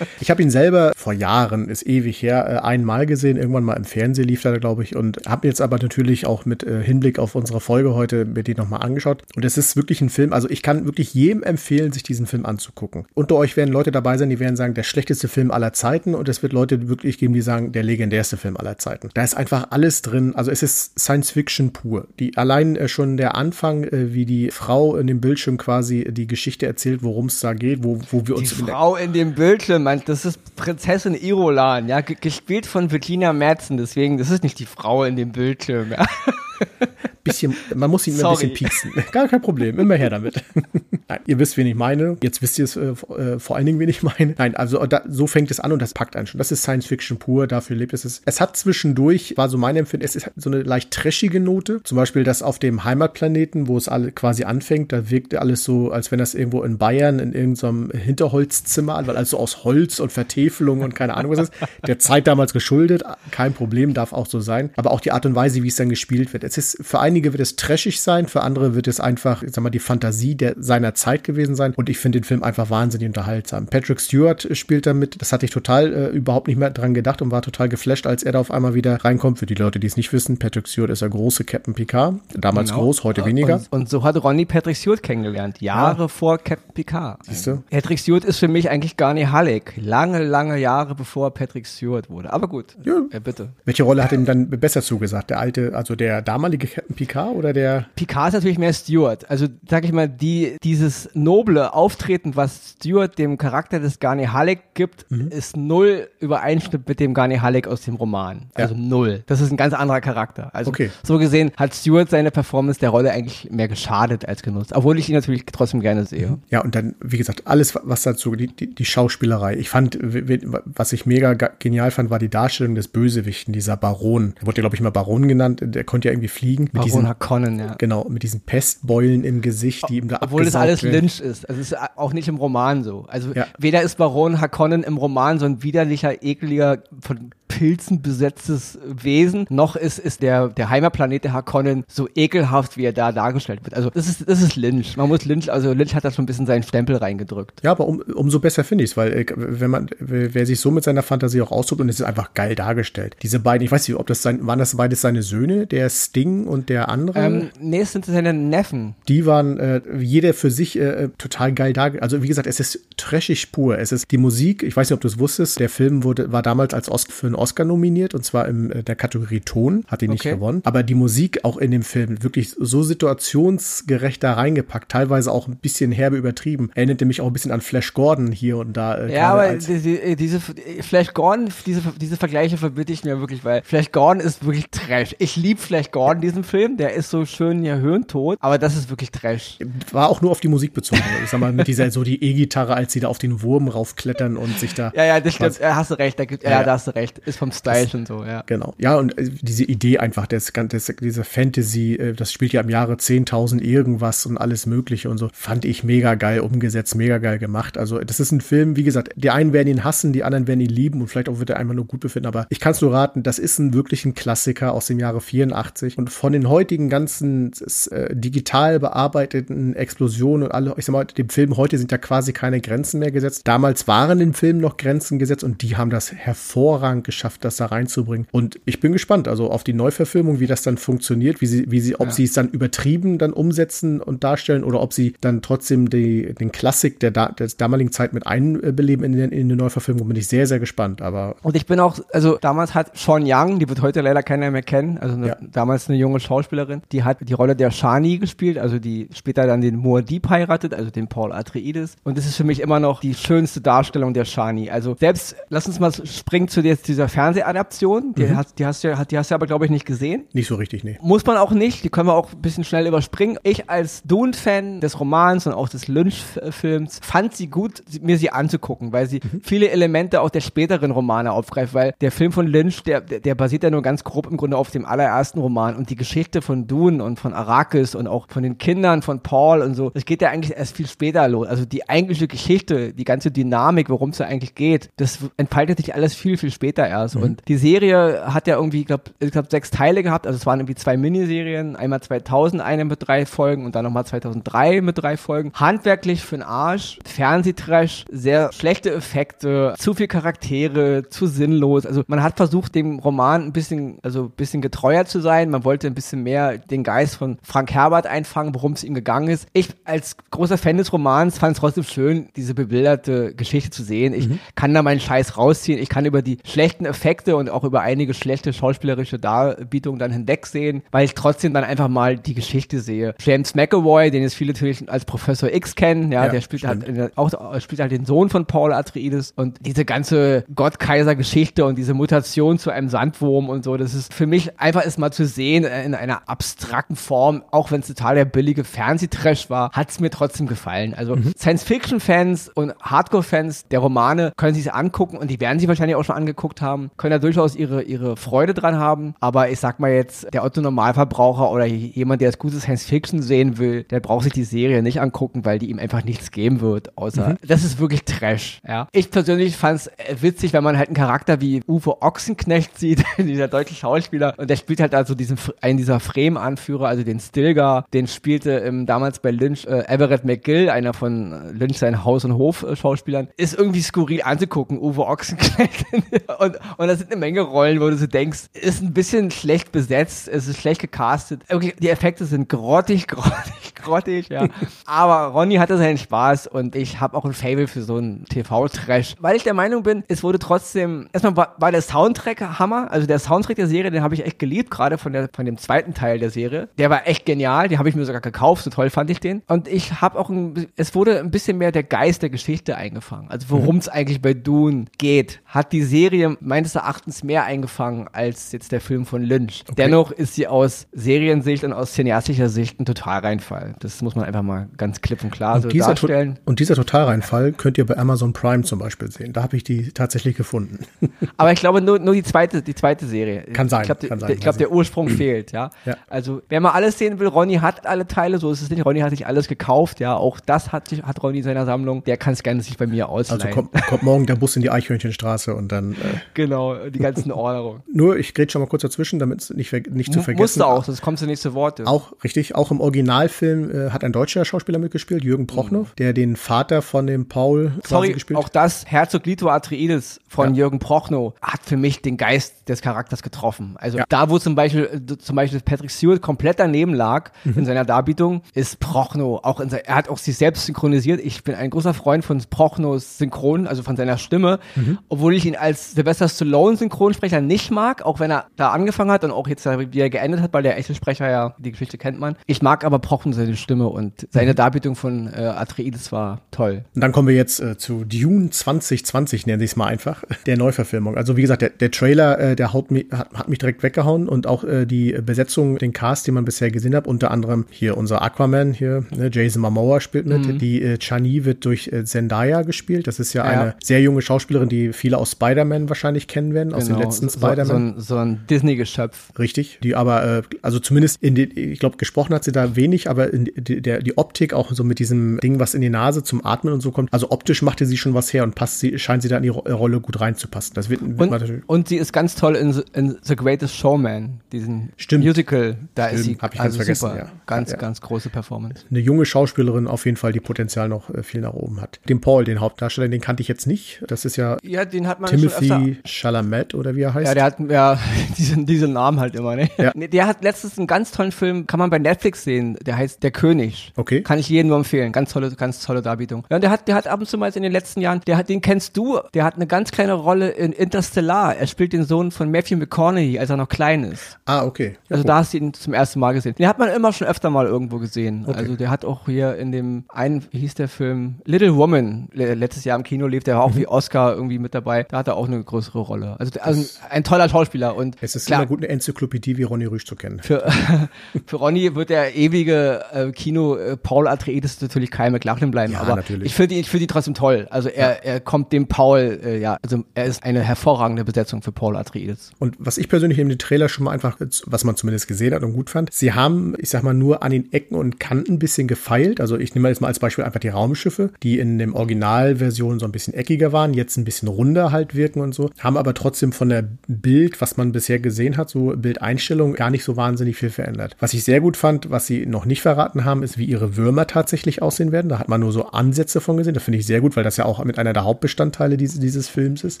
Ich 0.20 0.30
habe 0.30 0.42
ihn 0.42 0.50
selber 0.50 0.92
vor 0.96 1.12
Jahren, 1.12 1.68
ist 1.68 1.86
ewig 1.86 2.22
her, 2.22 2.46
äh, 2.48 2.66
einmal 2.66 3.06
gesehen, 3.06 3.36
irgendwann 3.36 3.64
mal 3.64 3.74
im 3.74 3.84
Fernsehen 3.84 4.26
lief 4.26 4.44
er, 4.44 4.58
glaube 4.58 4.82
ich, 4.82 4.96
und 4.96 5.18
habe 5.26 5.46
jetzt 5.46 5.60
aber 5.60 5.78
natürlich 5.78 6.26
auch 6.26 6.44
mit 6.46 6.62
äh, 6.62 6.82
Hinblick 6.82 7.18
auf 7.18 7.34
unsere 7.34 7.60
Folge 7.60 7.94
heute 7.94 8.24
mir 8.24 8.42
die 8.42 8.54
nochmal 8.54 8.82
angeschaut. 8.82 9.22
Und 9.36 9.44
es 9.44 9.58
ist 9.58 9.76
wirklich 9.76 10.00
ein 10.00 10.08
Film, 10.08 10.32
Also 10.38 10.50
ich 10.50 10.62
kann 10.62 10.84
wirklich 10.84 11.14
jedem 11.14 11.42
empfehlen, 11.42 11.90
sich 11.90 12.04
diesen 12.04 12.28
Film 12.28 12.46
anzugucken. 12.46 13.06
Unter 13.14 13.34
euch 13.34 13.56
werden 13.56 13.72
Leute 13.72 13.90
dabei 13.90 14.16
sein, 14.18 14.30
die 14.30 14.38
werden 14.38 14.54
sagen, 14.54 14.72
der 14.72 14.84
schlechteste 14.84 15.26
Film 15.26 15.50
aller 15.50 15.72
Zeiten 15.72 16.14
und 16.14 16.28
es 16.28 16.44
wird 16.44 16.52
Leute 16.52 16.88
wirklich 16.88 17.18
geben, 17.18 17.34
die 17.34 17.40
sagen, 17.40 17.72
der 17.72 17.82
legendärste 17.82 18.36
Film 18.36 18.56
aller 18.56 18.78
Zeiten. 18.78 19.08
Da 19.14 19.24
ist 19.24 19.36
einfach 19.36 19.66
alles 19.70 20.00
drin. 20.00 20.36
Also 20.36 20.52
es 20.52 20.62
ist 20.62 20.96
Science 20.96 21.32
Fiction 21.32 21.72
pur. 21.72 22.06
Die 22.20 22.36
allein 22.36 22.76
äh, 22.76 22.86
schon 22.86 23.16
der 23.16 23.34
Anfang, 23.34 23.82
äh, 23.82 24.14
wie 24.14 24.26
die 24.26 24.52
Frau 24.52 24.94
in 24.94 25.08
dem 25.08 25.20
Bildschirm 25.20 25.56
quasi 25.56 26.06
die 26.08 26.28
Geschichte 26.28 26.66
erzählt, 26.66 27.02
worum 27.02 27.26
es 27.26 27.40
da 27.40 27.52
geht, 27.52 27.82
wo, 27.82 27.98
wo 28.12 28.24
wir 28.28 28.36
uns. 28.36 28.50
Die 28.50 28.62
Frau 28.62 28.94
in 28.94 29.12
dem 29.12 29.34
Bildschirm, 29.34 29.82
man, 29.82 30.02
das 30.06 30.24
ist 30.24 30.38
Prinzessin 30.54 31.14
Irolan, 31.14 31.88
ja, 31.88 32.00
gespielt 32.00 32.66
von 32.66 32.92
Virginia 32.92 33.32
Madsen, 33.32 33.76
deswegen, 33.76 34.18
das 34.18 34.30
ist 34.30 34.44
nicht 34.44 34.60
die 34.60 34.66
Frau 34.66 35.02
in 35.02 35.16
dem 35.16 35.32
Bildschirm, 35.32 35.90
ja. 35.90 36.06
bisschen, 37.28 37.56
man 37.74 37.90
muss 37.90 38.06
ihn 38.06 38.18
immer 38.18 38.30
ein 38.30 38.34
bisschen 38.34 38.54
pieksen. 38.54 38.92
Gar 39.12 39.28
kein 39.28 39.40
Problem, 39.40 39.78
immer 39.78 39.94
her 39.94 40.10
damit. 40.10 40.42
Nein, 41.08 41.20
ihr 41.26 41.38
wisst, 41.38 41.56
wen 41.56 41.66
ich 41.66 41.74
meine. 41.74 42.18
Jetzt 42.22 42.42
wisst 42.42 42.58
ihr 42.58 42.64
es 42.64 42.76
äh, 42.76 42.90
äh, 42.90 43.38
vor 43.38 43.56
allen 43.56 43.66
Dingen, 43.66 43.78
wen 43.78 43.88
ich 43.88 44.02
meine. 44.02 44.34
Nein, 44.36 44.54
also 44.54 44.84
da, 44.86 45.02
so 45.08 45.26
fängt 45.26 45.50
es 45.50 45.58
an 45.60 45.72
und 45.72 45.80
das 45.80 45.94
packt 45.94 46.16
einen 46.16 46.26
schon. 46.26 46.38
Das 46.38 46.52
ist 46.52 46.62
Science 46.62 46.86
Fiction 46.86 47.18
pur, 47.18 47.46
dafür 47.46 47.76
lebt 47.76 47.94
es. 47.94 48.22
Es 48.24 48.40
hat 48.40 48.56
zwischendurch, 48.56 49.34
war 49.36 49.48
so 49.48 49.56
mein 49.56 49.76
Empfinden, 49.76 50.04
es 50.04 50.16
ist 50.16 50.30
so 50.36 50.50
eine 50.50 50.62
leicht 50.62 50.90
trashige 50.90 51.40
Note. 51.40 51.82
Zum 51.82 51.96
Beispiel 51.96 52.24
das 52.24 52.42
auf 52.42 52.58
dem 52.58 52.84
Heimatplaneten, 52.84 53.68
wo 53.68 53.76
es 53.76 53.88
alle 53.88 54.12
quasi 54.12 54.44
anfängt, 54.44 54.92
da 54.92 55.10
wirkt 55.10 55.34
alles 55.34 55.64
so, 55.64 55.90
als 55.90 56.10
wenn 56.10 56.18
das 56.18 56.34
irgendwo 56.34 56.62
in 56.62 56.78
Bayern 56.78 57.18
in 57.18 57.32
irgendeinem 57.32 57.90
Hinterholzzimmer, 57.90 59.06
weil 59.06 59.16
also 59.16 59.38
aus 59.38 59.64
Holz 59.64 60.00
und 60.00 60.12
Vertäfelung 60.12 60.82
und 60.82 60.94
keine 60.94 61.16
Ahnung 61.16 61.32
was 61.32 61.40
ist. 61.40 61.52
Der 61.86 61.98
Zeit 61.98 62.26
damals 62.26 62.52
geschuldet, 62.52 63.02
kein 63.30 63.52
Problem, 63.54 63.94
darf 63.94 64.12
auch 64.12 64.26
so 64.26 64.40
sein. 64.40 64.70
Aber 64.76 64.90
auch 64.90 65.00
die 65.00 65.12
Art 65.12 65.26
und 65.26 65.34
Weise, 65.34 65.62
wie 65.62 65.68
es 65.68 65.76
dann 65.76 65.88
gespielt 65.88 66.32
wird. 66.32 66.44
Es 66.44 66.58
ist 66.58 66.78
für 66.82 67.00
einige 67.00 67.17
wird 67.24 67.40
es 67.40 67.56
trashig 67.56 68.00
sein, 68.00 68.26
für 68.26 68.42
andere 68.42 68.74
wird 68.74 68.88
es 68.88 69.00
einfach, 69.00 69.42
ich 69.42 69.52
sag 69.52 69.62
mal, 69.62 69.70
die 69.70 69.78
Fantasie 69.78 70.34
der 70.34 70.54
seiner 70.58 70.94
Zeit 70.94 71.24
gewesen 71.24 71.54
sein. 71.54 71.74
Und 71.74 71.88
ich 71.88 71.98
finde 71.98 72.20
den 72.20 72.24
Film 72.24 72.42
einfach 72.42 72.70
wahnsinnig 72.70 73.08
unterhaltsam. 73.08 73.66
Patrick 73.66 74.00
Stewart 74.00 74.48
spielt 74.52 74.86
damit. 74.86 75.20
Das 75.20 75.32
hatte 75.32 75.44
ich 75.46 75.50
total 75.50 75.92
äh, 75.92 76.08
überhaupt 76.08 76.48
nicht 76.48 76.56
mehr 76.56 76.70
dran 76.70 76.94
gedacht 76.94 77.22
und 77.22 77.30
war 77.30 77.42
total 77.42 77.68
geflasht, 77.68 78.06
als 78.06 78.22
er 78.22 78.32
da 78.32 78.40
auf 78.40 78.50
einmal 78.50 78.74
wieder 78.74 79.04
reinkommt. 79.04 79.38
Für 79.38 79.46
die 79.46 79.54
Leute, 79.54 79.80
die 79.80 79.86
es 79.86 79.96
nicht 79.96 80.12
wissen, 80.12 80.38
Patrick 80.38 80.68
Stewart 80.68 80.90
ist 80.90 81.02
der 81.02 81.08
große 81.08 81.44
Captain 81.44 81.74
Picard. 81.74 82.16
Damals 82.34 82.70
genau. 82.70 82.82
groß, 82.82 83.04
heute 83.04 83.24
weniger. 83.24 83.56
Und, 83.56 83.72
und, 83.72 83.88
so 83.88 84.04
hat 84.04 84.22
Ronny 84.22 84.44
Patrick 84.44 84.76
Stewart 84.76 85.02
kennengelernt. 85.02 85.60
Jahre 85.60 86.02
ja. 86.02 86.08
vor 86.08 86.38
Captain 86.38 86.74
Picard. 86.74 87.24
Siehst 87.24 87.46
du? 87.46 87.62
Patrick 87.70 87.98
Stewart 87.98 88.24
ist 88.24 88.38
für 88.38 88.48
mich 88.48 88.70
eigentlich 88.70 88.96
gar 88.96 89.14
nicht 89.14 89.30
Halleck. 89.30 89.74
Lange, 89.76 90.22
lange 90.24 90.58
Jahre 90.58 90.94
bevor 90.94 91.32
Patrick 91.32 91.66
Stewart 91.66 92.10
wurde. 92.10 92.32
Aber 92.32 92.48
gut. 92.48 92.76
Ja. 92.84 93.02
Äh, 93.10 93.20
bitte. 93.20 93.50
Welche 93.64 93.82
Rolle 93.82 94.04
hat 94.04 94.12
ihm 94.12 94.24
dann 94.24 94.48
besser 94.48 94.82
zugesagt? 94.82 95.30
Der 95.30 95.38
alte, 95.38 95.72
also 95.74 95.96
der 95.96 96.22
damalige 96.22 96.66
Captain 96.66 96.96
Picard 96.98 97.36
oder 97.36 97.52
der? 97.52 97.86
Picard 97.94 98.28
ist 98.28 98.34
natürlich 98.34 98.58
mehr 98.58 98.72
Stewart. 98.72 99.30
Also, 99.30 99.46
sag 99.70 99.84
ich 99.84 99.92
mal, 99.92 100.08
die, 100.08 100.56
dieses 100.64 101.08
noble 101.14 101.72
Auftreten, 101.72 102.34
was 102.34 102.72
Stewart 102.72 103.16
dem 103.16 103.38
Charakter 103.38 103.78
des 103.78 104.00
Garni 104.00 104.24
Halleck 104.24 104.74
gibt, 104.74 105.08
mhm. 105.08 105.28
ist 105.28 105.56
null 105.56 106.08
Übereinstimmend 106.18 106.88
mit 106.88 106.98
dem 106.98 107.14
Garni 107.14 107.36
Halleck 107.36 107.68
aus 107.68 107.82
dem 107.82 107.94
Roman. 107.94 108.50
Also 108.54 108.74
ja. 108.74 108.80
null. 108.80 109.22
Das 109.26 109.40
ist 109.40 109.52
ein 109.52 109.56
ganz 109.56 109.74
anderer 109.74 110.00
Charakter. 110.00 110.52
Also, 110.52 110.70
okay. 110.70 110.90
so 111.04 111.18
gesehen 111.18 111.52
hat 111.56 111.72
Stewart 111.72 112.10
seine 112.10 112.32
Performance 112.32 112.80
der 112.80 112.90
Rolle 112.90 113.12
eigentlich 113.12 113.48
mehr 113.52 113.68
geschadet 113.68 114.26
als 114.26 114.42
genutzt. 114.42 114.72
Obwohl 114.74 114.98
ich 114.98 115.08
ihn 115.08 115.14
natürlich 115.14 115.46
trotzdem 115.46 115.78
gerne 115.78 116.04
sehe. 116.04 116.30
Mhm. 116.30 116.42
Ja, 116.50 116.62
und 116.62 116.74
dann, 116.74 116.96
wie 117.00 117.18
gesagt, 117.18 117.46
alles, 117.46 117.78
was 117.80 118.02
dazu, 118.02 118.34
die, 118.34 118.48
die, 118.48 118.74
die 118.74 118.84
Schauspielerei. 118.84 119.56
Ich 119.56 119.68
fand, 119.68 119.96
was 120.02 120.92
ich 120.92 121.06
mega 121.06 121.34
genial 121.34 121.92
fand, 121.92 122.10
war 122.10 122.18
die 122.18 122.28
Darstellung 122.28 122.74
des 122.74 122.88
Bösewichten, 122.88 123.52
dieser 123.52 123.76
Baron. 123.76 124.34
Der 124.40 124.48
wurde 124.48 124.62
glaube 124.62 124.74
ich, 124.74 124.82
mal 124.82 124.90
Baron 124.90 125.28
genannt. 125.28 125.60
Der 125.62 125.84
konnte 125.84 126.08
ja 126.08 126.12
irgendwie 126.12 126.26
fliegen. 126.26 126.68
Baron 126.72 126.87
diesen, 126.96 127.08
Harkonnen, 127.08 127.58
ja. 127.58 127.74
Genau, 127.78 128.06
mit 128.08 128.22
diesen 128.22 128.40
Pestbeulen 128.40 129.24
im 129.24 129.40
Gesicht, 129.40 129.88
die 129.88 129.98
ihm 129.98 130.08
da 130.08 130.18
Obwohl 130.20 130.44
das 130.44 130.54
alles 130.54 130.82
werden. 130.82 131.00
Lynch 131.00 131.20
ist. 131.20 131.48
Also 131.48 131.60
es 131.60 131.72
ist 131.72 131.78
auch 131.96 132.12
nicht 132.12 132.28
im 132.28 132.36
Roman 132.36 132.82
so. 132.82 133.06
Also 133.08 133.32
ja. 133.32 133.46
weder 133.58 133.82
ist 133.82 133.98
Baron 133.98 134.40
Harkonnen 134.40 134.82
im 134.82 134.96
Roman 134.96 135.38
so 135.38 135.46
ein 135.46 135.62
widerlicher, 135.62 136.22
ekliger, 136.22 136.82
von 137.00 137.30
Pilzen 137.58 138.02
besetztes 138.02 138.78
Wesen, 138.86 139.44
noch 139.50 139.74
ist, 139.74 139.98
ist 139.98 140.22
der, 140.22 140.46
der 140.46 140.70
Heimatplanet 140.70 141.24
der 141.24 141.32
Harkonnen 141.32 141.82
so 141.88 142.08
ekelhaft, 142.14 142.76
wie 142.76 142.84
er 142.84 142.92
da 142.92 143.10
dargestellt 143.10 143.64
wird. 143.64 143.74
Also 143.74 143.90
das 143.90 144.06
ist, 144.06 144.28
das 144.28 144.40
ist 144.40 144.54
Lynch. 144.54 144.96
Man 144.96 145.08
muss 145.08 145.24
Lynch, 145.24 145.50
also 145.50 145.72
Lynch 145.72 145.92
hat 145.96 146.04
da 146.04 146.12
schon 146.12 146.22
ein 146.22 146.26
bisschen 146.26 146.46
seinen 146.46 146.62
Stempel 146.62 146.94
reingedrückt. 146.94 147.60
Ja, 147.64 147.72
aber 147.72 147.88
um, 147.88 148.00
umso 148.14 148.38
besser 148.38 148.62
finde 148.62 148.84
ich 148.84 148.92
es, 148.92 148.96
weil 148.96 149.12
äh, 149.12 149.26
wenn 149.36 149.72
man, 149.72 149.90
wer 149.98 150.46
sich 150.46 150.60
so 150.60 150.70
mit 150.70 150.84
seiner 150.84 151.02
Fantasie 151.02 151.42
auch 151.42 151.50
ausdrückt 151.50 151.80
und 151.80 151.88
es 151.88 151.98
ist 151.98 152.06
einfach 152.06 152.32
geil 152.34 152.54
dargestellt. 152.54 153.16
Diese 153.22 153.40
beiden, 153.40 153.64
ich 153.64 153.72
weiß 153.72 153.88
nicht, 153.88 153.98
ob 153.98 154.06
das 154.06 154.22
sein, 154.22 154.46
waren 154.46 154.60
das 154.60 154.76
beides 154.76 155.00
seine 155.00 155.24
Söhne, 155.24 155.66
der 155.66 155.90
Sting 155.90 156.46
und 156.46 156.68
der 156.68 156.88
andere? 156.88 157.18
Ähm, 157.18 157.50
nee, 157.58 157.80
es 157.80 157.90
sind 157.90 158.04
seine 158.04 158.32
Neffen. 158.32 158.94
Die 159.08 159.26
waren 159.26 159.58
äh, 159.58 159.80
jeder 159.98 160.32
für 160.32 160.52
sich 160.52 160.78
äh, 160.78 161.08
total 161.18 161.52
geil 161.54 161.72
dargestellt. 161.72 162.04
Also 162.04 162.22
wie 162.22 162.28
gesagt, 162.28 162.46
es 162.46 162.60
ist 162.60 162.86
trashig 162.96 163.50
pur. 163.50 163.78
Es 163.78 163.90
ist 163.90 164.12
die 164.12 164.18
Musik, 164.18 164.62
ich 164.62 164.76
weiß 164.76 164.90
nicht, 164.90 164.94
ob 164.94 165.00
du 165.00 165.08
es 165.08 165.18
wusstest, 165.18 165.58
der 165.58 165.68
Film 165.68 166.04
wurde, 166.04 166.30
war 166.30 166.42
damals 166.42 166.72
als 166.72 166.88
Oscar 166.88 167.12
für 167.12 167.26
einen 167.26 167.34
Oscar 167.34 167.47
nominiert 167.56 168.14
und 168.14 168.24
zwar 168.24 168.48
in 168.48 168.70
äh, 168.70 168.82
der 168.82 168.96
Kategorie 168.96 169.40
Ton, 169.40 169.84
hat 169.88 170.02
ihn 170.02 170.10
nicht 170.10 170.20
okay. 170.20 170.34
gewonnen. 170.34 170.62
Aber 170.64 170.82
die 170.82 170.94
Musik 170.94 171.44
auch 171.44 171.56
in 171.56 171.70
dem 171.70 171.82
Film 171.82 172.22
wirklich 172.22 172.54
so 172.58 172.82
situationsgerecht 172.82 174.22
da 174.22 174.34
reingepackt, 174.34 174.90
teilweise 174.90 175.32
auch 175.32 175.48
ein 175.48 175.56
bisschen 175.56 175.92
herbe 175.92 176.16
übertrieben. 176.16 176.70
Erinnerte 176.74 177.04
mich 177.04 177.20
auch 177.20 177.26
ein 177.26 177.32
bisschen 177.32 177.52
an 177.52 177.60
Flash 177.60 177.94
Gordon 177.94 178.32
hier 178.32 178.58
und 178.58 178.76
da. 178.76 178.96
Äh, 178.96 179.14
ja, 179.14 179.32
aber 179.32 179.54
diese, 179.54 179.90
äh, 179.90 180.16
diese 180.16 180.40
Flash 180.40 181.14
Gordon, 181.14 181.48
diese, 181.66 181.82
diese 182.00 182.16
Vergleiche 182.16 182.56
verbitte 182.56 182.92
ich 182.92 183.04
mir 183.04 183.20
wirklich, 183.20 183.44
weil 183.44 183.62
Flash 183.62 183.92
Gordon 183.92 184.20
ist 184.20 184.44
wirklich 184.44 184.66
Trash. 184.70 185.14
Ich 185.18 185.36
liebe 185.36 185.60
Flash 185.60 185.90
Gordon, 185.90 186.20
diesen 186.20 186.44
Film, 186.44 186.76
der 186.76 186.94
ist 186.94 187.10
so 187.10 187.24
schön 187.24 187.64
ja 187.64 187.76
höhentot, 187.76 188.38
aber 188.40 188.58
das 188.58 188.76
ist 188.76 188.90
wirklich 188.90 189.10
Trash. 189.10 189.58
War 189.92 190.08
auch 190.08 190.20
nur 190.20 190.30
auf 190.30 190.40
die 190.40 190.48
Musik 190.48 190.72
bezogen. 190.72 191.02
ich 191.22 191.30
sag 191.30 191.40
mal, 191.40 191.52
mit 191.52 191.66
dieser 191.66 191.90
so 191.90 192.04
die 192.04 192.22
E-Gitarre, 192.22 192.74
als 192.74 192.92
sie 192.92 193.00
da 193.00 193.08
auf 193.08 193.18
den 193.18 193.42
Wurm 193.42 193.68
raufklettern 193.68 194.36
und 194.36 194.58
sich 194.58 194.74
da. 194.74 194.92
Ja, 194.94 195.04
ja, 195.04 195.20
das 195.20 195.34
stimmt. 195.34 195.60
Hast 195.60 195.90
du 195.90 195.94
recht. 195.94 196.18
Da 196.18 196.24
gibt, 196.24 196.42
ja, 196.42 196.50
ja, 196.50 196.64
da 196.64 196.72
hast 196.72 196.86
du 196.86 196.94
recht. 196.94 197.18
Ist 197.18 197.37
vom 197.38 197.52
Style 197.52 197.82
das, 197.82 197.90
schon 197.90 198.06
so, 198.06 198.24
ja. 198.24 198.42
Genau. 198.46 198.74
Ja, 198.78 198.96
und 198.96 199.16
äh, 199.16 199.30
diese 199.40 199.64
Idee 199.64 199.98
einfach, 199.98 200.26
des, 200.26 200.52
des, 200.52 200.94
dieser 201.00 201.24
Fantasy, 201.24 201.94
äh, 201.94 202.12
das 202.12 202.32
spielt 202.32 202.52
ja 202.52 202.60
im 202.60 202.68
Jahre 202.68 202.94
10.000 202.94 203.60
irgendwas 203.60 204.26
und 204.26 204.36
alles 204.36 204.66
Mögliche 204.66 205.08
und 205.08 205.18
so, 205.18 205.28
fand 205.32 205.64
ich 205.64 205.84
mega 205.84 206.14
geil 206.14 206.40
umgesetzt, 206.40 206.94
mega 206.94 207.18
geil 207.18 207.38
gemacht. 207.38 207.78
Also, 207.78 207.98
das 208.00 208.20
ist 208.20 208.32
ein 208.32 208.40
Film, 208.40 208.76
wie 208.76 208.84
gesagt, 208.84 209.12
die 209.16 209.30
einen 209.30 209.52
werden 209.52 209.68
ihn 209.68 209.84
hassen, 209.84 210.12
die 210.12 210.24
anderen 210.24 210.46
werden 210.46 210.60
ihn 210.60 210.68
lieben 210.68 211.00
und 211.00 211.08
vielleicht 211.08 211.28
auch 211.28 211.38
wird 211.38 211.50
er 211.50 211.58
einfach 211.58 211.74
nur 211.74 211.86
gut 211.86 212.00
befinden, 212.00 212.26
aber 212.26 212.46
ich 212.50 212.60
kann 212.60 212.72
es 212.72 212.80
nur 212.80 212.92
raten, 212.92 213.22
das 213.22 213.38
ist 213.38 213.58
ein 213.58 213.74
wirklich 213.74 214.04
ein 214.04 214.14
Klassiker 214.14 214.72
aus 214.72 214.86
dem 214.86 214.98
Jahre 214.98 215.20
84 215.20 215.98
und 215.98 216.10
von 216.10 216.32
den 216.32 216.48
heutigen 216.48 216.88
ganzen 216.88 217.52
äh, 217.90 218.14
digital 218.14 218.80
bearbeiteten 218.80 219.74
Explosionen 219.74 220.48
und 220.48 220.52
alle, 220.52 220.74
ich 220.76 220.84
sag 220.84 220.92
mal, 220.92 221.04
dem 221.04 221.28
Film 221.28 221.56
heute 221.56 221.78
sind 221.78 221.92
ja 221.92 221.98
quasi 221.98 222.32
keine 222.32 222.60
Grenzen 222.60 223.00
mehr 223.00 223.10
gesetzt. 223.10 223.42
Damals 223.44 223.86
waren 223.86 224.20
im 224.20 224.34
Film 224.34 224.58
noch 224.58 224.76
Grenzen 224.76 225.18
gesetzt 225.18 225.44
und 225.44 225.62
die 225.62 225.76
haben 225.76 225.90
das 225.90 226.12
hervorragend 226.12 227.04
geschafft, 227.04 227.27
das 227.36 227.56
da 227.56 227.66
reinzubringen. 227.66 228.26
Und 228.32 228.60
ich 228.64 228.80
bin 228.80 228.92
gespannt, 228.92 229.28
also 229.28 229.50
auf 229.50 229.64
die 229.64 229.74
Neuverfilmung, 229.74 230.40
wie 230.40 230.46
das 230.46 230.62
dann 230.62 230.78
funktioniert, 230.78 231.40
wie 231.40 231.46
sie, 231.46 231.70
wie 231.70 231.80
sie, 231.80 231.98
ob 231.98 232.06
ja. 232.06 232.12
sie 232.12 232.24
es 232.24 232.32
dann 232.32 232.48
übertrieben 232.48 233.18
dann 233.18 233.32
umsetzen 233.32 234.00
und 234.00 234.24
darstellen 234.24 234.64
oder 234.64 234.80
ob 234.80 234.92
sie 234.92 235.14
dann 235.20 235.42
trotzdem 235.42 235.90
die, 235.90 236.34
den 236.34 236.52
Klassik 236.52 237.00
der, 237.00 237.10
der 237.10 237.48
damaligen 237.58 237.92
Zeit 237.92 238.12
mit 238.12 238.26
einbeleben 238.26 239.04
in, 239.04 239.14
in 239.14 239.32
eine 239.32 239.56
Neuverfilmung, 239.56 240.08
bin 240.08 240.16
ich 240.16 240.28
sehr, 240.28 240.46
sehr 240.46 240.58
gespannt. 240.58 241.02
Aber 241.02 241.36
und 241.42 241.56
ich 241.56 241.66
bin 241.66 241.80
auch, 241.80 241.98
also 242.12 242.38
damals 242.40 242.74
hat 242.74 242.96
Sean 242.96 243.24
Young, 243.26 243.58
die 243.58 243.68
wird 243.68 243.82
heute 243.82 244.00
leider 244.00 244.22
keiner 244.22 244.50
mehr 244.50 244.62
kennen, 244.62 244.98
also 244.98 245.14
eine, 245.16 245.28
ja. 245.28 245.36
damals 245.40 245.88
eine 245.88 245.98
junge 245.98 246.20
Schauspielerin, 246.20 246.82
die 246.92 247.04
hat 247.04 247.18
die 247.20 247.32
Rolle 247.32 247.56
der 247.56 247.70
Shani 247.70 248.18
gespielt, 248.18 248.58
also 248.58 248.78
die 248.78 249.08
später 249.12 249.46
dann 249.46 249.60
den 249.60 249.82
Muad'Dib 249.82 250.28
heiratet, 250.28 250.74
also 250.74 250.90
den 250.90 251.08
Paul 251.08 251.32
Atreides. 251.32 251.96
Und 252.04 252.16
das 252.16 252.26
ist 252.26 252.36
für 252.36 252.44
mich 252.44 252.60
immer 252.60 252.80
noch 252.80 253.00
die 253.00 253.14
schönste 253.14 253.60
Darstellung 253.60 254.14
der 254.14 254.24
Shani. 254.24 254.70
Also 254.70 254.96
selbst, 254.98 255.36
lass 255.48 255.66
uns 255.66 255.80
mal 255.80 255.92
springen 255.92 256.48
zu 256.48 256.62
dieser 256.62 257.08
Fernsehadaption. 257.18 258.14
Die, 258.14 258.22
mhm. 258.22 258.36
hast, 258.36 258.58
die 258.60 258.64
hast 258.64 258.84
du 258.84 258.88
ja, 258.88 259.04
die 259.04 259.18
hast 259.18 259.32
du 259.32 259.34
aber, 259.34 259.46
glaube 259.46 259.64
ich, 259.64 259.72
nicht 259.72 259.84
gesehen. 259.84 260.26
Nicht 260.32 260.46
so 260.46 260.54
richtig, 260.54 260.84
nee. 260.84 260.98
Muss 261.02 261.26
man 261.26 261.36
auch 261.36 261.50
nicht. 261.50 261.82
Die 261.82 261.88
können 261.88 262.08
wir 262.08 262.14
auch 262.14 262.32
ein 262.32 262.40
bisschen 262.40 262.62
schnell 262.62 262.86
überspringen. 262.86 263.38
Ich 263.42 263.68
als 263.68 264.04
Dune-Fan 264.04 264.80
des 264.80 265.00
Romans 265.00 265.44
und 265.48 265.52
auch 265.52 265.68
des 265.68 265.88
Lynch-Films 265.88 267.00
fand 267.02 267.34
sie 267.34 267.48
gut, 267.48 267.82
mir 268.00 268.18
sie 268.18 268.30
anzugucken, 268.30 268.92
weil 268.92 269.08
sie 269.08 269.20
mhm. 269.20 269.40
viele 269.42 269.70
Elemente 269.70 270.20
auch 270.20 270.30
der 270.30 270.40
späteren 270.40 270.92
Romane 270.92 271.32
aufgreift, 271.32 271.74
weil 271.74 271.92
der 272.00 272.12
Film 272.12 272.30
von 272.30 272.46
Lynch, 272.46 272.84
der, 272.84 273.00
der 273.00 273.34
basiert 273.34 273.64
ja 273.64 273.70
nur 273.70 273.82
ganz 273.82 274.04
grob 274.04 274.28
im 274.30 274.36
Grunde 274.36 274.56
auf 274.56 274.70
dem 274.70 274.84
allerersten 274.84 275.40
Roman 275.40 275.74
und 275.74 275.90
die 275.90 275.96
Geschichte 275.96 276.40
von 276.40 276.68
Dune 276.68 277.02
und 277.02 277.18
von 277.18 277.34
Arrakis 277.34 277.96
und 277.96 278.06
auch 278.06 278.28
von 278.28 278.44
den 278.44 278.58
Kindern 278.58 279.02
von 279.02 279.24
Paul 279.24 279.62
und 279.62 279.74
so, 279.74 279.90
das 279.90 280.04
geht 280.04 280.22
ja 280.22 280.30
eigentlich 280.30 280.56
erst 280.56 280.76
viel 280.76 280.86
später 280.86 281.26
los. 281.26 281.48
Also 281.48 281.64
die 281.64 281.88
eigentliche 281.88 282.28
Geschichte, 282.28 282.92
die 282.92 283.04
ganze 283.04 283.32
Dynamik, 283.32 283.90
worum 283.90 284.10
es 284.10 284.18
da 284.18 284.26
eigentlich 284.26 284.54
geht, 284.54 284.90
das 284.98 285.18
entfaltet 285.36 285.78
sich 285.78 285.96
alles 285.96 286.14
viel, 286.14 286.36
viel 286.36 286.52
später 286.52 286.86
erst 286.86 287.07
sowas. 287.08 287.24
Mhm. 287.24 287.30
Und 287.30 287.42
die 287.48 287.56
Serie 287.56 288.32
hat 288.32 288.46
ja 288.46 288.56
irgendwie, 288.56 288.80
ich 288.80 288.86
glaube, 288.86 289.04
ich 289.18 289.30
glaub, 289.30 289.50
sechs 289.50 289.70
Teile 289.70 290.02
gehabt. 290.02 290.26
Also 290.26 290.36
es 290.36 290.46
waren 290.46 290.60
irgendwie 290.60 290.74
zwei 290.74 290.96
Miniserien. 290.96 291.76
Einmal 291.76 292.00
2000, 292.00 292.62
eine 292.62 292.84
mit 292.84 293.06
drei 293.06 293.26
Folgen 293.26 293.64
und 293.64 293.74
dann 293.74 293.84
nochmal 293.84 294.06
2003 294.06 294.80
mit 294.80 294.98
drei 294.98 295.16
Folgen. 295.16 295.52
Handwerklich 295.54 296.22
für 296.22 296.36
den 296.36 296.42
Arsch. 296.42 296.98
Fernsehtrash, 297.04 298.04
sehr 298.10 298.52
schlechte 298.52 298.92
Effekte, 298.92 299.74
zu 299.78 299.94
viel 299.94 300.08
Charaktere, 300.08 301.08
zu 301.08 301.26
sinnlos. 301.26 301.86
Also 301.86 302.02
man 302.06 302.22
hat 302.22 302.36
versucht, 302.36 302.74
dem 302.74 302.98
Roman 302.98 303.44
ein 303.44 303.52
bisschen, 303.52 303.98
also 304.02 304.24
ein 304.24 304.30
bisschen 304.30 304.62
getreuer 304.62 305.04
zu 305.04 305.20
sein. 305.20 305.50
Man 305.50 305.64
wollte 305.64 305.86
ein 305.86 305.94
bisschen 305.94 306.22
mehr 306.22 306.58
den 306.58 306.82
Geist 306.82 307.16
von 307.16 307.38
Frank 307.42 307.72
Herbert 307.72 308.06
einfangen, 308.06 308.54
worum 308.54 308.72
es 308.72 308.84
ihm 308.84 308.94
gegangen 308.94 309.28
ist. 309.28 309.46
Ich 309.52 309.68
als 309.84 310.16
großer 310.30 310.58
Fan 310.58 310.76
des 310.76 310.92
Romans 310.92 311.38
fand 311.38 311.56
es 311.56 311.60
trotzdem 311.60 311.84
schön, 311.84 312.28
diese 312.36 312.54
bebilderte 312.54 313.34
Geschichte 313.34 313.70
zu 313.70 313.82
sehen. 313.82 314.14
Ich 314.14 314.28
mhm. 314.28 314.38
kann 314.54 314.74
da 314.74 314.82
meinen 314.82 315.00
Scheiß 315.00 315.36
rausziehen. 315.36 315.78
Ich 315.78 315.88
kann 315.88 316.04
über 316.04 316.22
die 316.22 316.38
schlechten 316.44 316.84
Effekte 316.84 316.97
und 317.36 317.50
auch 317.50 317.64
über 317.64 317.80
einige 317.80 318.14
schlechte 318.14 318.52
schauspielerische 318.52 319.18
Darbietungen 319.18 319.98
dann 319.98 320.10
hinwegsehen, 320.10 320.82
weil 320.90 321.04
ich 321.04 321.14
trotzdem 321.14 321.54
dann 321.54 321.64
einfach 321.64 321.88
mal 321.88 322.16
die 322.16 322.34
Geschichte 322.34 322.80
sehe. 322.80 323.14
James 323.20 323.54
McAvoy, 323.54 324.10
den 324.10 324.22
jetzt 324.22 324.34
viele 324.34 324.52
natürlich 324.52 324.90
als 324.90 325.04
Professor 325.04 325.50
X 325.52 325.74
kennen, 325.74 326.12
ja, 326.12 326.26
ja 326.26 326.30
der 326.30 326.40
spielt 326.40 326.66
halt 326.66 327.16
auch 327.16 327.60
spielt 327.60 327.80
halt 327.80 327.92
den 327.92 328.04
Sohn 328.04 328.28
von 328.28 328.46
Paul 328.46 328.72
Atreides 328.72 329.32
und 329.36 329.58
diese 329.60 329.84
ganze 329.84 330.44
Gottkaiser-Geschichte 330.54 331.64
und 331.64 331.76
diese 331.76 331.94
Mutation 331.94 332.58
zu 332.58 332.70
einem 332.70 332.88
Sandwurm 332.88 333.48
und 333.48 333.64
so, 333.64 333.76
das 333.76 333.94
ist 333.94 334.14
für 334.14 334.26
mich 334.26 334.58
einfach 334.60 334.82
ist 334.82 334.98
mal 334.98 335.12
zu 335.12 335.26
sehen 335.26 335.64
in 335.64 335.94
einer 335.94 336.28
abstrakten 336.28 336.96
Form, 336.96 337.42
auch 337.50 337.70
wenn 337.70 337.80
es 337.80 337.88
total 337.88 338.14
der 338.14 338.24
billige 338.24 338.64
Fernsehtrash 338.64 339.50
war, 339.50 339.70
hat 339.72 339.90
es 339.90 340.00
mir 340.00 340.10
trotzdem 340.10 340.46
gefallen. 340.46 340.94
Also 340.94 341.16
mhm. 341.16 341.32
Science-Fiction-Fans 341.36 342.50
und 342.54 342.74
Hardcore-Fans 342.80 343.68
der 343.68 343.80
Romane 343.80 344.32
können 344.36 344.54
sich 344.54 344.72
angucken 344.72 345.16
und 345.16 345.30
die 345.30 345.40
werden 345.40 345.58
sich 345.58 345.68
wahrscheinlich 345.68 345.96
auch 345.96 346.04
schon 346.04 346.16
angeguckt 346.16 346.60
haben, 346.78 346.90
können 346.96 347.10
da 347.12 347.18
durchaus 347.18 347.56
ihre, 347.56 347.82
ihre 347.82 348.16
Freude 348.16 348.54
dran 348.54 348.76
haben. 348.76 349.14
Aber 349.20 349.50
ich 349.50 349.60
sag 349.60 349.80
mal 349.80 349.90
jetzt, 349.90 350.32
der 350.32 350.44
Otto-Normalverbraucher 350.44 351.50
oder 351.50 351.64
jemand, 351.64 352.20
der 352.20 352.28
das 352.28 352.38
gute 352.38 352.58
Science-Fiction 352.58 353.22
sehen 353.22 353.58
will, 353.58 353.84
der 353.84 354.00
braucht 354.00 354.24
sich 354.24 354.32
die 354.32 354.44
Serie 354.44 354.82
nicht 354.82 355.00
angucken, 355.00 355.44
weil 355.44 355.58
die 355.58 355.70
ihm 355.70 355.78
einfach 355.78 356.04
nichts 356.04 356.30
geben 356.30 356.60
wird, 356.60 356.96
außer 356.96 357.30
mhm. 357.30 357.36
das 357.46 357.64
ist 357.64 357.78
wirklich 357.78 358.04
Trash. 358.04 358.60
Ja. 358.66 358.88
Ich 358.92 359.10
persönlich 359.10 359.56
fand 359.56 359.80
es 359.80 359.90
witzig, 360.20 360.52
wenn 360.52 360.64
man 360.64 360.78
halt 360.78 360.88
einen 360.88 360.96
Charakter 360.96 361.40
wie 361.40 361.62
Uwe 361.66 362.02
Ochsenknecht 362.02 362.78
sieht, 362.78 363.04
dieser 363.18 363.48
deutsche 363.48 363.74
Schauspieler, 363.74 364.34
und 364.36 364.48
der 364.50 364.56
spielt 364.56 364.80
halt 364.80 364.94
also 364.94 365.14
diesen 365.14 365.38
einen 365.60 365.78
dieser 365.78 366.00
Frame-Anführer, 366.00 366.88
also 366.88 367.02
den 367.02 367.20
Stilgar, 367.20 367.84
den 367.92 368.06
spielte 368.06 368.58
ähm, 368.58 368.86
damals 368.86 369.18
bei 369.18 369.30
Lynch 369.30 369.66
äh, 369.66 369.84
Everett 369.88 370.24
McGill, 370.24 370.70
einer 370.70 370.94
von 370.94 371.56
Lynch 371.56 371.78
seinen 371.78 372.04
Haus- 372.04 372.24
und 372.24 372.34
Hof-Schauspielern. 372.34 373.28
Ist 373.36 373.56
irgendwie 373.56 373.80
skurril 373.80 374.22
anzugucken, 374.22 374.78
Uwe 374.78 375.06
Ochsenknecht. 375.06 375.86
und, 376.38 376.58
und 376.76 376.88
da 376.88 376.96
sind 376.96 377.10
eine 377.10 377.18
Menge 377.18 377.40
Rollen, 377.40 377.80
wo 377.80 377.88
du 377.88 377.96
so 377.96 378.06
denkst, 378.06 378.48
ist 378.52 378.82
ein 378.82 378.92
bisschen 378.92 379.30
schlecht 379.30 379.72
besetzt, 379.72 380.28
es 380.28 380.46
ist 380.46 380.60
schlecht 380.60 380.80
gecastet. 380.80 381.42
Okay, 381.48 381.74
die 381.78 381.88
Effekte 381.88 382.24
sind 382.24 382.48
grottig, 382.48 383.06
grottig, 383.08 383.67
grottig, 383.88 384.28
ja. 384.28 384.46
Aber 384.86 385.32
Ronny 385.32 385.56
hatte 385.56 385.76
seinen 385.78 385.98
Spaß 385.98 386.46
und 386.46 386.76
ich 386.76 387.00
habe 387.00 387.16
auch 387.16 387.24
ein 387.24 387.32
Fable 387.32 387.66
für 387.66 387.82
so 387.82 387.96
einen 387.96 388.24
TV-Trash. 388.26 389.16
Weil 389.20 389.36
ich 389.36 389.42
der 389.42 389.54
Meinung 389.54 389.82
bin, 389.82 390.04
es 390.08 390.22
wurde 390.22 390.38
trotzdem, 390.38 391.08
erstmal 391.12 391.36
war, 391.36 391.54
war 391.58 391.72
der 391.72 391.82
Soundtrack 391.82 392.58
Hammer, 392.58 392.88
also 392.90 393.06
der 393.06 393.18
Soundtrack 393.18 393.56
der 393.56 393.66
Serie, 393.66 393.90
den 393.90 394.02
habe 394.02 394.14
ich 394.14 394.24
echt 394.24 394.38
geliebt, 394.38 394.70
gerade 394.70 394.98
von, 394.98 395.12
der, 395.12 395.28
von 395.34 395.44
dem 395.44 395.58
zweiten 395.58 395.94
Teil 395.94 396.18
der 396.18 396.30
Serie. 396.30 396.68
Der 396.78 396.90
war 396.90 397.06
echt 397.06 397.26
genial, 397.26 397.68
den 397.68 397.78
habe 397.78 397.88
ich 397.88 397.94
mir 397.94 398.04
sogar 398.04 398.20
gekauft, 398.20 398.64
so 398.64 398.70
toll 398.70 398.90
fand 398.90 399.10
ich 399.10 399.20
den. 399.20 399.42
Und 399.48 399.68
ich 399.68 400.00
habe 400.00 400.18
auch, 400.18 400.30
ein, 400.30 400.68
es 400.76 400.94
wurde 400.94 401.18
ein 401.18 401.30
bisschen 401.30 401.58
mehr 401.58 401.72
der 401.72 401.82
Geist 401.82 402.22
der 402.22 402.30
Geschichte 402.30 402.76
eingefangen. 402.76 403.30
Also 403.30 403.46
worum 403.50 403.78
es 403.78 403.88
eigentlich 403.88 404.22
bei 404.22 404.34
Dune 404.34 404.86
geht, 404.98 405.40
hat 405.46 405.72
die 405.72 405.82
Serie 405.82 406.36
meines 406.40 406.74
Erachtens 406.74 407.24
mehr 407.24 407.44
eingefangen 407.44 408.08
als 408.12 408.52
jetzt 408.52 408.72
der 408.72 408.80
Film 408.80 409.06
von 409.06 409.22
Lynch. 409.22 409.64
Okay. 409.64 409.74
Dennoch 409.76 410.10
ist 410.10 410.34
sie 410.34 410.46
aus 410.46 410.86
Seriensicht 410.92 411.64
und 411.64 411.72
aus 411.72 411.92
cineastischer 411.94 412.48
Sicht 412.48 412.80
ein 412.80 412.84
Totalreinfall. 412.84 413.74
Das 413.80 414.02
muss 414.02 414.14
man 414.14 414.24
einfach 414.24 414.42
mal 414.42 414.68
ganz 414.76 415.00
klipp 415.00 415.22
und 415.24 415.30
klar 415.30 415.56
und 415.56 415.62
so 415.62 415.68
darstellen. 415.68 416.38
und 416.44 416.60
dieser 416.60 416.74
Totalreinfall 416.74 417.52
könnt 417.52 417.78
ihr 417.78 417.86
bei 417.86 417.96
Amazon 417.96 418.32
Prime 418.32 418.62
zum 418.62 418.78
Beispiel 418.78 419.10
sehen. 419.10 419.32
Da 419.32 419.42
habe 419.42 419.56
ich 419.56 419.64
die 419.64 419.92
tatsächlich 419.92 420.36
gefunden. 420.36 420.80
Aber 421.36 421.52
ich 421.52 421.60
glaube 421.60 421.80
nur, 421.80 421.98
nur 421.98 422.14
die 422.14 422.22
zweite, 422.22 422.62
die 422.62 422.74
zweite 422.74 423.06
Serie. 423.06 423.42
Kann 423.52 423.68
sein. 423.68 423.82
Ich 423.82 423.86
glaube, 423.86 424.26
der, 424.26 424.36
glaub, 424.36 424.58
der 424.58 424.72
Ursprung 424.72 425.08
fehlt, 425.08 425.52
ja? 425.52 425.70
ja. 425.84 425.96
Also, 426.08 426.42
wer 426.48 426.60
mal 426.60 426.70
alles 426.70 426.98
sehen 426.98 427.18
will, 427.18 427.28
Ronny 427.28 427.56
hat 427.56 427.86
alle 427.86 428.06
Teile, 428.06 428.38
so 428.38 428.50
ist 428.50 428.62
es 428.62 428.70
nicht. 428.70 428.84
Ronny 428.84 429.00
hat 429.00 429.10
sich 429.10 429.26
alles 429.26 429.48
gekauft, 429.48 430.00
ja. 430.00 430.16
Auch 430.16 430.40
das 430.40 430.72
hat, 430.72 430.90
hat 431.02 431.22
Ronny 431.22 431.38
in 431.38 431.44
seiner 431.44 431.66
Sammlung. 431.66 432.04
Der 432.04 432.16
kann 432.16 432.32
es 432.32 432.42
gerne 432.42 432.62
sich 432.62 432.76
bei 432.76 432.86
mir 432.86 433.08
ausleihen. 433.08 433.42
Also 433.42 433.54
kommt, 433.54 433.86
kommt 433.86 434.02
morgen 434.02 434.26
der 434.26 434.36
Bus 434.36 434.56
in 434.56 434.62
die 434.62 434.70
Eichhörnchenstraße 434.70 435.54
und 435.54 435.72
dann. 435.72 435.92
Äh, 435.92 435.96
genau, 436.34 436.76
die 436.88 436.98
ganzen 436.98 437.32
Orderungen. 437.32 437.82
Nur, 437.92 438.18
ich 438.18 438.36
rede 438.36 438.50
schon 438.50 438.60
mal 438.62 438.68
kurz 438.68 438.82
dazwischen, 438.82 439.18
damit 439.18 439.42
es 439.42 439.50
nicht, 439.50 439.72
nicht 439.90 440.12
zu 440.12 440.22
vergessen. 440.22 440.42
Musste 440.42 440.66
auch, 440.66 440.84
sonst 440.84 441.02
kommt 441.02 441.20
das 441.20 441.26
nächste 441.26 441.54
Wort. 441.54 441.86
Auch, 441.86 442.12
richtig, 442.24 442.54
auch 442.54 442.70
im 442.70 442.80
Originalfilm 442.80 443.57
äh, 443.64 443.90
hat 443.90 444.04
ein 444.04 444.12
deutscher 444.12 444.44
Schauspieler 444.44 444.78
mitgespielt, 444.78 445.24
Jürgen 445.24 445.46
Prochnow, 445.46 445.88
mhm. 445.88 445.96
der 445.98 446.12
den 446.12 446.36
Vater 446.36 446.82
von 446.82 447.06
dem 447.06 447.28
Paul 447.28 447.72
Sorry, 447.86 448.12
gespielt 448.12 448.38
auch 448.38 448.48
das, 448.48 448.86
Herzog 448.86 449.26
Lito 449.26 449.48
Atreides 449.48 450.20
von 450.28 450.54
ja. 450.54 450.58
Jürgen 450.62 450.78
Prochnow 450.78 451.34
hat 451.40 451.60
für 451.64 451.76
mich 451.76 452.02
den 452.02 452.16
Geist 452.16 452.68
des 452.68 452.82
Charakters 452.82 453.22
getroffen. 453.22 453.76
Also 453.78 453.98
ja. 453.98 454.04
da, 454.08 454.30
wo 454.30 454.38
zum 454.38 454.54
Beispiel, 454.54 455.06
zum 455.18 455.36
Beispiel 455.36 455.60
Patrick 455.60 455.90
Stewart 455.90 456.20
komplett 456.20 456.58
daneben 456.58 456.94
lag 456.94 457.30
mhm. 457.44 457.58
in 457.58 457.64
seiner 457.64 457.84
Darbietung, 457.84 458.42
ist 458.54 458.80
Prochnow 458.80 459.40
auch 459.42 459.60
in 459.60 459.70
sein, 459.70 459.80
er 459.84 459.94
hat 459.94 460.08
auch 460.08 460.18
sich 460.18 460.36
selbst 460.36 460.66
synchronisiert. 460.66 461.20
Ich 461.20 461.44
bin 461.44 461.54
ein 461.54 461.70
großer 461.70 461.94
Freund 461.94 462.24
von 462.24 462.42
Prochnows 462.50 463.18
Synchron, 463.18 463.66
also 463.66 463.82
von 463.82 463.96
seiner 463.96 464.18
Stimme, 464.18 464.58
mhm. 464.76 464.98
obwohl 465.08 465.34
ich 465.34 465.46
ihn 465.46 465.56
als 465.56 465.92
Sylvester 465.92 466.28
Stallone 466.28 466.76
Synchronsprecher 466.76 467.40
nicht 467.40 467.70
mag, 467.70 468.04
auch 468.04 468.20
wenn 468.20 468.30
er 468.30 468.46
da 468.56 468.70
angefangen 468.70 469.10
hat 469.10 469.24
und 469.24 469.30
auch 469.30 469.48
jetzt 469.48 469.66
wie 469.66 470.00
er 470.00 470.10
geendet 470.10 470.40
hat, 470.40 470.52
weil 470.52 470.62
der 470.62 470.78
echte 470.78 470.94
Sprecher 470.94 471.30
ja, 471.30 471.54
die 471.58 471.72
Geschichte 471.72 471.98
kennt 471.98 472.18
man. 472.18 472.36
Ich 472.46 472.62
mag 472.62 472.84
aber 472.84 472.98
Prochnow 472.98 473.32
seine 473.48 473.56
Stimme 473.56 473.88
und 473.88 474.28
seine 474.30 474.52
mhm. 474.52 474.56
Darbietung 474.56 474.94
von 474.94 475.26
äh, 475.28 475.40
Atreides 475.40 476.12
war 476.12 476.42
toll. 476.50 476.84
Und 476.94 477.00
dann 477.00 477.12
kommen 477.12 477.28
wir 477.28 477.34
jetzt 477.34 477.60
äh, 477.60 477.76
zu 477.78 478.04
Dune 478.04 478.50
2020, 478.50 479.46
nenne 479.46 479.64
ich 479.64 479.70
es 479.70 479.76
mal 479.76 479.86
einfach, 479.86 480.24
der 480.46 480.56
Neuverfilmung. 480.56 481.16
Also 481.16 481.36
wie 481.36 481.42
gesagt, 481.42 481.62
der, 481.62 481.70
der 481.70 481.90
Trailer, 481.90 482.38
äh, 482.38 482.56
der 482.56 482.72
haut 482.72 482.90
mich, 482.90 483.06
hat, 483.10 483.32
hat 483.32 483.48
mich 483.48 483.58
direkt 483.58 483.82
weggehauen 483.82 484.28
und 484.28 484.46
auch 484.46 484.64
äh, 484.64 484.86
die 484.86 485.12
Besetzung, 485.12 485.78
den 485.78 485.92
Cast, 485.92 486.26
den 486.26 486.34
man 486.34 486.44
bisher 486.44 486.70
gesehen 486.70 486.94
hat, 486.94 487.06
unter 487.06 487.30
anderem 487.30 487.66
hier 487.70 487.96
unser 487.96 488.22
Aquaman 488.22 488.72
hier, 488.72 489.04
ne, 489.16 489.30
Jason 489.32 489.62
Momoa 489.62 490.00
spielt 490.00 490.26
mit, 490.26 490.46
mhm. 490.46 490.58
die 490.58 490.82
äh, 490.82 490.98
Chani 490.98 491.44
wird 491.44 491.64
durch 491.64 491.88
äh, 491.88 492.04
Zendaya 492.04 492.62
gespielt. 492.62 493.06
Das 493.06 493.18
ist 493.18 493.32
ja, 493.32 493.44
ja, 493.44 493.60
eine 493.60 493.74
sehr 493.82 494.00
junge 494.02 494.22
Schauspielerin, 494.22 494.68
die 494.68 494.92
viele 494.92 495.18
aus 495.18 495.32
Spider-Man 495.32 495.88
wahrscheinlich 495.88 496.28
kennen 496.28 496.54
werden, 496.54 496.68
genau. 496.68 496.78
aus 496.78 496.84
den 496.84 496.96
genau. 496.96 497.06
letzten 497.06 497.28
so, 497.28 497.38
Spider-Man. 497.38 497.66
So, 497.66 497.74
ein, 497.74 498.00
so 498.00 498.16
ein 498.16 498.40
Disney-Geschöpf. 498.50 499.38
Richtig, 499.38 499.78
die 499.82 499.94
aber, 499.94 500.38
äh, 500.38 500.42
also 500.62 500.78
zumindest 500.78 501.22
in 501.22 501.34
den, 501.34 501.56
ich 501.56 501.78
glaube, 501.78 501.96
gesprochen 501.96 502.34
hat 502.34 502.44
sie 502.44 502.52
da 502.52 502.76
wenig, 502.76 503.08
aber 503.08 503.32
die, 503.44 503.80
der, 503.80 504.02
die 504.02 504.16
Optik 504.16 504.52
auch 504.54 504.72
so 504.72 504.84
mit 504.84 504.98
diesem 504.98 505.38
Ding, 505.40 505.58
was 505.58 505.74
in 505.74 505.80
die 505.80 505.90
Nase 505.90 506.22
zum 506.22 506.44
Atmen 506.44 506.72
und 506.72 506.80
so 506.80 506.90
kommt. 506.90 507.12
Also 507.12 507.30
optisch 507.30 507.62
machte 507.62 507.86
sie 507.86 507.96
schon 507.96 508.14
was 508.14 508.32
her 508.32 508.44
und 508.44 508.54
passt 508.54 508.80
sie, 508.80 508.98
scheint 508.98 509.22
sie 509.22 509.28
da 509.28 509.36
in 509.36 509.42
die 509.42 509.48
Rolle 509.48 510.00
gut 510.00 510.20
reinzupassen. 510.20 510.74
Das 510.74 510.88
wird, 510.88 511.00
wird 511.02 511.30
und, 511.30 511.62
und 511.66 511.88
sie 511.88 511.96
ist 511.96 512.12
ganz 512.12 512.34
toll 512.34 512.56
in, 512.56 512.82
in 512.94 513.18
The 513.22 513.36
Greatest 513.36 513.76
Showman, 513.76 514.40
diesen 514.52 514.90
Stimmt. 514.96 515.24
Musical. 515.24 515.76
Da 515.94 516.06
Stimmt. 516.06 516.20
ist 516.20 516.26
sie 516.26 516.38
Hab 516.40 516.54
ich 516.54 516.60
also 516.60 516.78
ganz 516.78 516.98
super. 516.98 517.16
Ja. 517.16 517.26
Ganz, 517.46 517.70
ja. 517.70 517.76
ganz 517.76 518.00
große 518.00 518.30
Performance. 518.30 518.84
Eine 518.90 519.00
junge 519.00 519.24
Schauspielerin 519.24 519.86
auf 519.86 520.04
jeden 520.04 520.16
Fall, 520.16 520.32
die 520.32 520.40
Potenzial 520.40 520.88
noch 520.88 521.10
äh, 521.10 521.22
viel 521.22 521.40
nach 521.40 521.54
oben 521.54 521.80
hat. 521.80 522.00
Den 522.08 522.20
Paul, 522.20 522.44
den 522.44 522.60
Hauptdarsteller, 522.60 523.08
den 523.08 523.20
kannte 523.20 523.42
ich 523.42 523.48
jetzt 523.48 523.66
nicht. 523.66 524.02
Das 524.06 524.24
ist 524.24 524.36
ja, 524.36 524.56
ja 524.62 524.84
den 524.84 525.06
hat 525.06 525.20
man 525.20 525.30
Timothy 525.30 525.98
Chalamet 526.04 526.74
oder 526.74 526.94
wie 526.94 527.02
er 527.02 527.14
heißt. 527.14 527.28
Ja, 527.28 527.34
der 527.34 527.44
hat 527.44 527.56
ja 527.68 527.98
diesen, 528.38 528.66
diesen 528.66 528.92
Namen 528.92 529.20
halt 529.20 529.34
immer. 529.34 529.56
Ne? 529.56 529.68
Ja. 529.76 529.92
Der 529.94 530.26
hat 530.26 530.42
letztens 530.42 530.78
einen 530.78 530.86
ganz 530.86 531.10
tollen 531.10 531.32
Film, 531.32 531.66
kann 531.66 531.78
man 531.78 531.90
bei 531.90 531.98
Netflix 531.98 532.44
sehen. 532.44 532.76
Der 532.84 532.96
heißt 532.96 533.22
Der 533.22 533.27
König. 533.30 533.92
Okay. 533.96 534.22
Kann 534.22 534.38
ich 534.38 534.48
jedem 534.48 534.68
nur 534.68 534.78
empfehlen. 534.78 535.12
Ganz 535.12 535.32
tolle, 535.32 535.50
ganz 535.52 535.80
tolle 535.80 536.02
Darbietung. 536.02 536.44
Ja, 536.50 536.56
und 536.56 536.62
der 536.62 536.70
hat, 536.70 536.88
der 536.88 536.94
hat 536.94 537.06
ab 537.06 537.20
und 537.20 537.26
zu 537.26 537.38
mal 537.38 537.50
in 537.54 537.62
den 537.62 537.72
letzten 537.72 538.00
Jahren, 538.00 538.20
der 538.26 538.36
hat, 538.36 538.48
den 538.48 538.60
kennst 538.60 538.96
du. 538.96 539.18
Der 539.34 539.44
hat 539.44 539.56
eine 539.56 539.66
ganz 539.66 539.90
kleine 539.90 540.12
Rolle 540.12 540.50
in 540.50 540.72
Interstellar. 540.72 541.56
Er 541.56 541.66
spielt 541.66 541.92
den 541.92 542.04
Sohn 542.04 542.30
von 542.30 542.50
Matthew 542.50 542.76
McConaughey, 542.76 543.38
als 543.38 543.50
er 543.50 543.56
noch 543.56 543.68
klein 543.68 544.04
ist. 544.04 544.38
Ah, 544.44 544.64
okay. 544.64 544.96
Ja, 545.08 545.16
also 545.16 545.22
cool. 545.22 545.26
da 545.26 545.36
hast 545.36 545.52
du 545.52 545.58
ihn 545.58 545.74
zum 545.74 545.94
ersten 545.94 546.20
Mal 546.20 546.32
gesehen. 546.32 546.54
Den 546.54 546.68
hat 546.68 546.78
man 546.78 546.88
immer 546.88 547.12
schon 547.12 547.26
öfter 547.26 547.50
mal 547.50 547.66
irgendwo 547.66 547.98
gesehen. 547.98 548.44
Okay. 548.46 548.58
Also 548.58 548.76
der 548.76 548.90
hat 548.90 549.04
auch 549.04 549.26
hier 549.26 549.56
in 549.56 549.72
dem 549.72 550.04
einen, 550.08 550.44
wie 550.50 550.58
hieß 550.58 550.74
der 550.74 550.88
Film? 550.88 551.36
Little 551.44 551.76
Woman, 551.76 552.28
letztes 552.32 552.84
Jahr 552.84 552.96
im 552.96 553.04
Kino 553.04 553.26
lief, 553.26 553.44
der 553.44 553.56
war 553.56 553.64
auch 553.64 553.72
mhm. 553.72 553.78
wie 553.78 553.88
Oscar 553.88 554.34
irgendwie 554.34 554.58
mit 554.58 554.74
dabei. 554.74 555.04
Da 555.04 555.18
hat 555.18 555.28
er 555.28 555.36
auch 555.36 555.46
eine 555.46 555.62
größere 555.62 555.98
Rolle. 555.98 556.36
Also, 556.38 556.58
also 556.60 556.84
ein 557.10 557.24
toller 557.24 557.48
Schauspieler. 557.48 557.96
Und 557.96 558.16
es 558.20 558.36
ist 558.36 558.46
klar, 558.46 558.60
immer 558.60 558.68
gut, 558.68 558.80
eine 558.80 558.88
Enzyklopädie 558.88 559.56
wie 559.56 559.62
Ronny 559.62 559.86
Rüsch 559.86 560.06
zu 560.06 560.16
kennen. 560.16 560.40
Für, 560.40 560.68
für 561.46 561.56
Ronny 561.56 561.94
wird 561.94 562.10
der 562.10 562.34
ewige 562.34 563.04
äh, 563.26 563.32
Kino 563.32 563.76
äh, 563.76 563.96
Paul 563.96 564.28
Atreides 564.28 564.80
natürlich 564.80 565.10
kein 565.10 565.32
McLachlan 565.32 565.70
bleiben, 565.70 565.92
Ja, 565.92 566.00
aber 566.00 566.16
natürlich. 566.16 566.46
ich 566.46 566.54
finde 566.54 566.74
ihn, 566.74 566.80
ich 566.80 566.90
finde 566.90 567.04
ihn 567.04 567.08
trotzdem 567.08 567.34
toll. 567.34 567.66
Also 567.70 567.88
er, 567.88 568.24
er 568.24 568.40
kommt 568.40 568.72
dem 568.72 568.86
Paul, 568.86 569.40
äh, 569.44 569.58
ja, 569.58 569.78
also 569.82 570.04
er 570.14 570.26
ist 570.26 570.42
eine 570.42 570.60
hervorragende 570.62 571.24
Besetzung 571.24 571.62
für 571.62 571.72
Paul 571.72 571.96
Atreides. 571.96 572.50
Und 572.58 572.76
was 572.78 572.98
ich 572.98 573.08
persönlich 573.08 573.38
in 573.38 573.48
dem 573.48 573.58
Trailer 573.58 573.88
schon 573.88 574.04
mal 574.04 574.12
einfach, 574.12 574.38
was 574.66 574.84
man 574.84 574.96
zumindest 574.96 575.28
gesehen 575.28 575.54
hat 575.54 575.62
und 575.62 575.72
gut 575.72 575.90
fand, 575.90 576.12
sie 576.12 576.32
haben, 576.32 576.74
ich 576.78 576.90
sag 576.90 577.02
mal, 577.02 577.14
nur 577.14 577.42
an 577.42 577.50
den 577.50 577.72
Ecken 577.72 577.96
und 577.96 578.20
Kanten 578.20 578.54
ein 578.54 578.58
bisschen 578.58 578.88
gefeilt. 578.88 579.40
Also 579.40 579.56
ich 579.58 579.74
nehme 579.74 579.88
jetzt 579.88 580.00
mal 580.00 580.08
als 580.08 580.18
Beispiel 580.18 580.44
einfach 580.44 580.60
die 580.60 580.68
Raumschiffe, 580.68 581.30
die 581.42 581.58
in 581.58 581.78
dem 581.78 581.94
Originalversion 581.94 582.98
so 582.98 583.06
ein 583.06 583.12
bisschen 583.12 583.34
eckiger 583.34 583.72
waren, 583.72 583.94
jetzt 583.94 584.16
ein 584.16 584.24
bisschen 584.24 584.48
runder 584.48 584.92
halt 584.92 585.14
wirken 585.14 585.40
und 585.40 585.54
so, 585.54 585.70
haben 585.78 585.96
aber 585.96 586.14
trotzdem 586.14 586.52
von 586.52 586.68
der 586.68 586.88
Bild, 587.06 587.60
was 587.60 587.76
man 587.76 587.92
bisher 587.92 588.18
gesehen 588.18 588.56
hat, 588.56 588.70
so 588.70 588.94
Bildeinstellung, 588.96 589.74
gar 589.74 589.90
nicht 589.90 590.04
so 590.04 590.16
wahnsinnig 590.16 590.56
viel 590.56 590.70
verändert. 590.70 591.16
Was 591.20 591.34
ich 591.34 591.44
sehr 591.44 591.60
gut 591.60 591.76
fand, 591.76 592.10
was 592.10 592.26
sie 592.26 592.46
noch 592.46 592.66
nicht 592.66 592.82
verraten 592.82 593.07
haben, 593.24 593.42
ist, 593.42 593.58
wie 593.58 593.64
ihre 593.64 593.96
Würmer 593.96 594.26
tatsächlich 594.26 594.82
aussehen 594.82 595.12
werden. 595.12 595.28
Da 595.28 595.38
hat 595.38 595.48
man 595.48 595.60
nur 595.60 595.72
so 595.72 595.86
Ansätze 595.86 596.40
von 596.40 596.56
gesehen. 596.56 596.74
Das 596.74 596.82
finde 596.82 596.98
ich 596.98 597.06
sehr 597.06 597.20
gut, 597.20 597.36
weil 597.36 597.44
das 597.44 597.56
ja 597.56 597.64
auch 597.64 597.82
mit 597.84 597.98
einer 597.98 598.12
der 598.12 598.24
Hauptbestandteile 598.24 598.96
dieses, 598.96 599.20
dieses 599.20 599.48
Films 599.48 599.84
ist. 599.84 600.00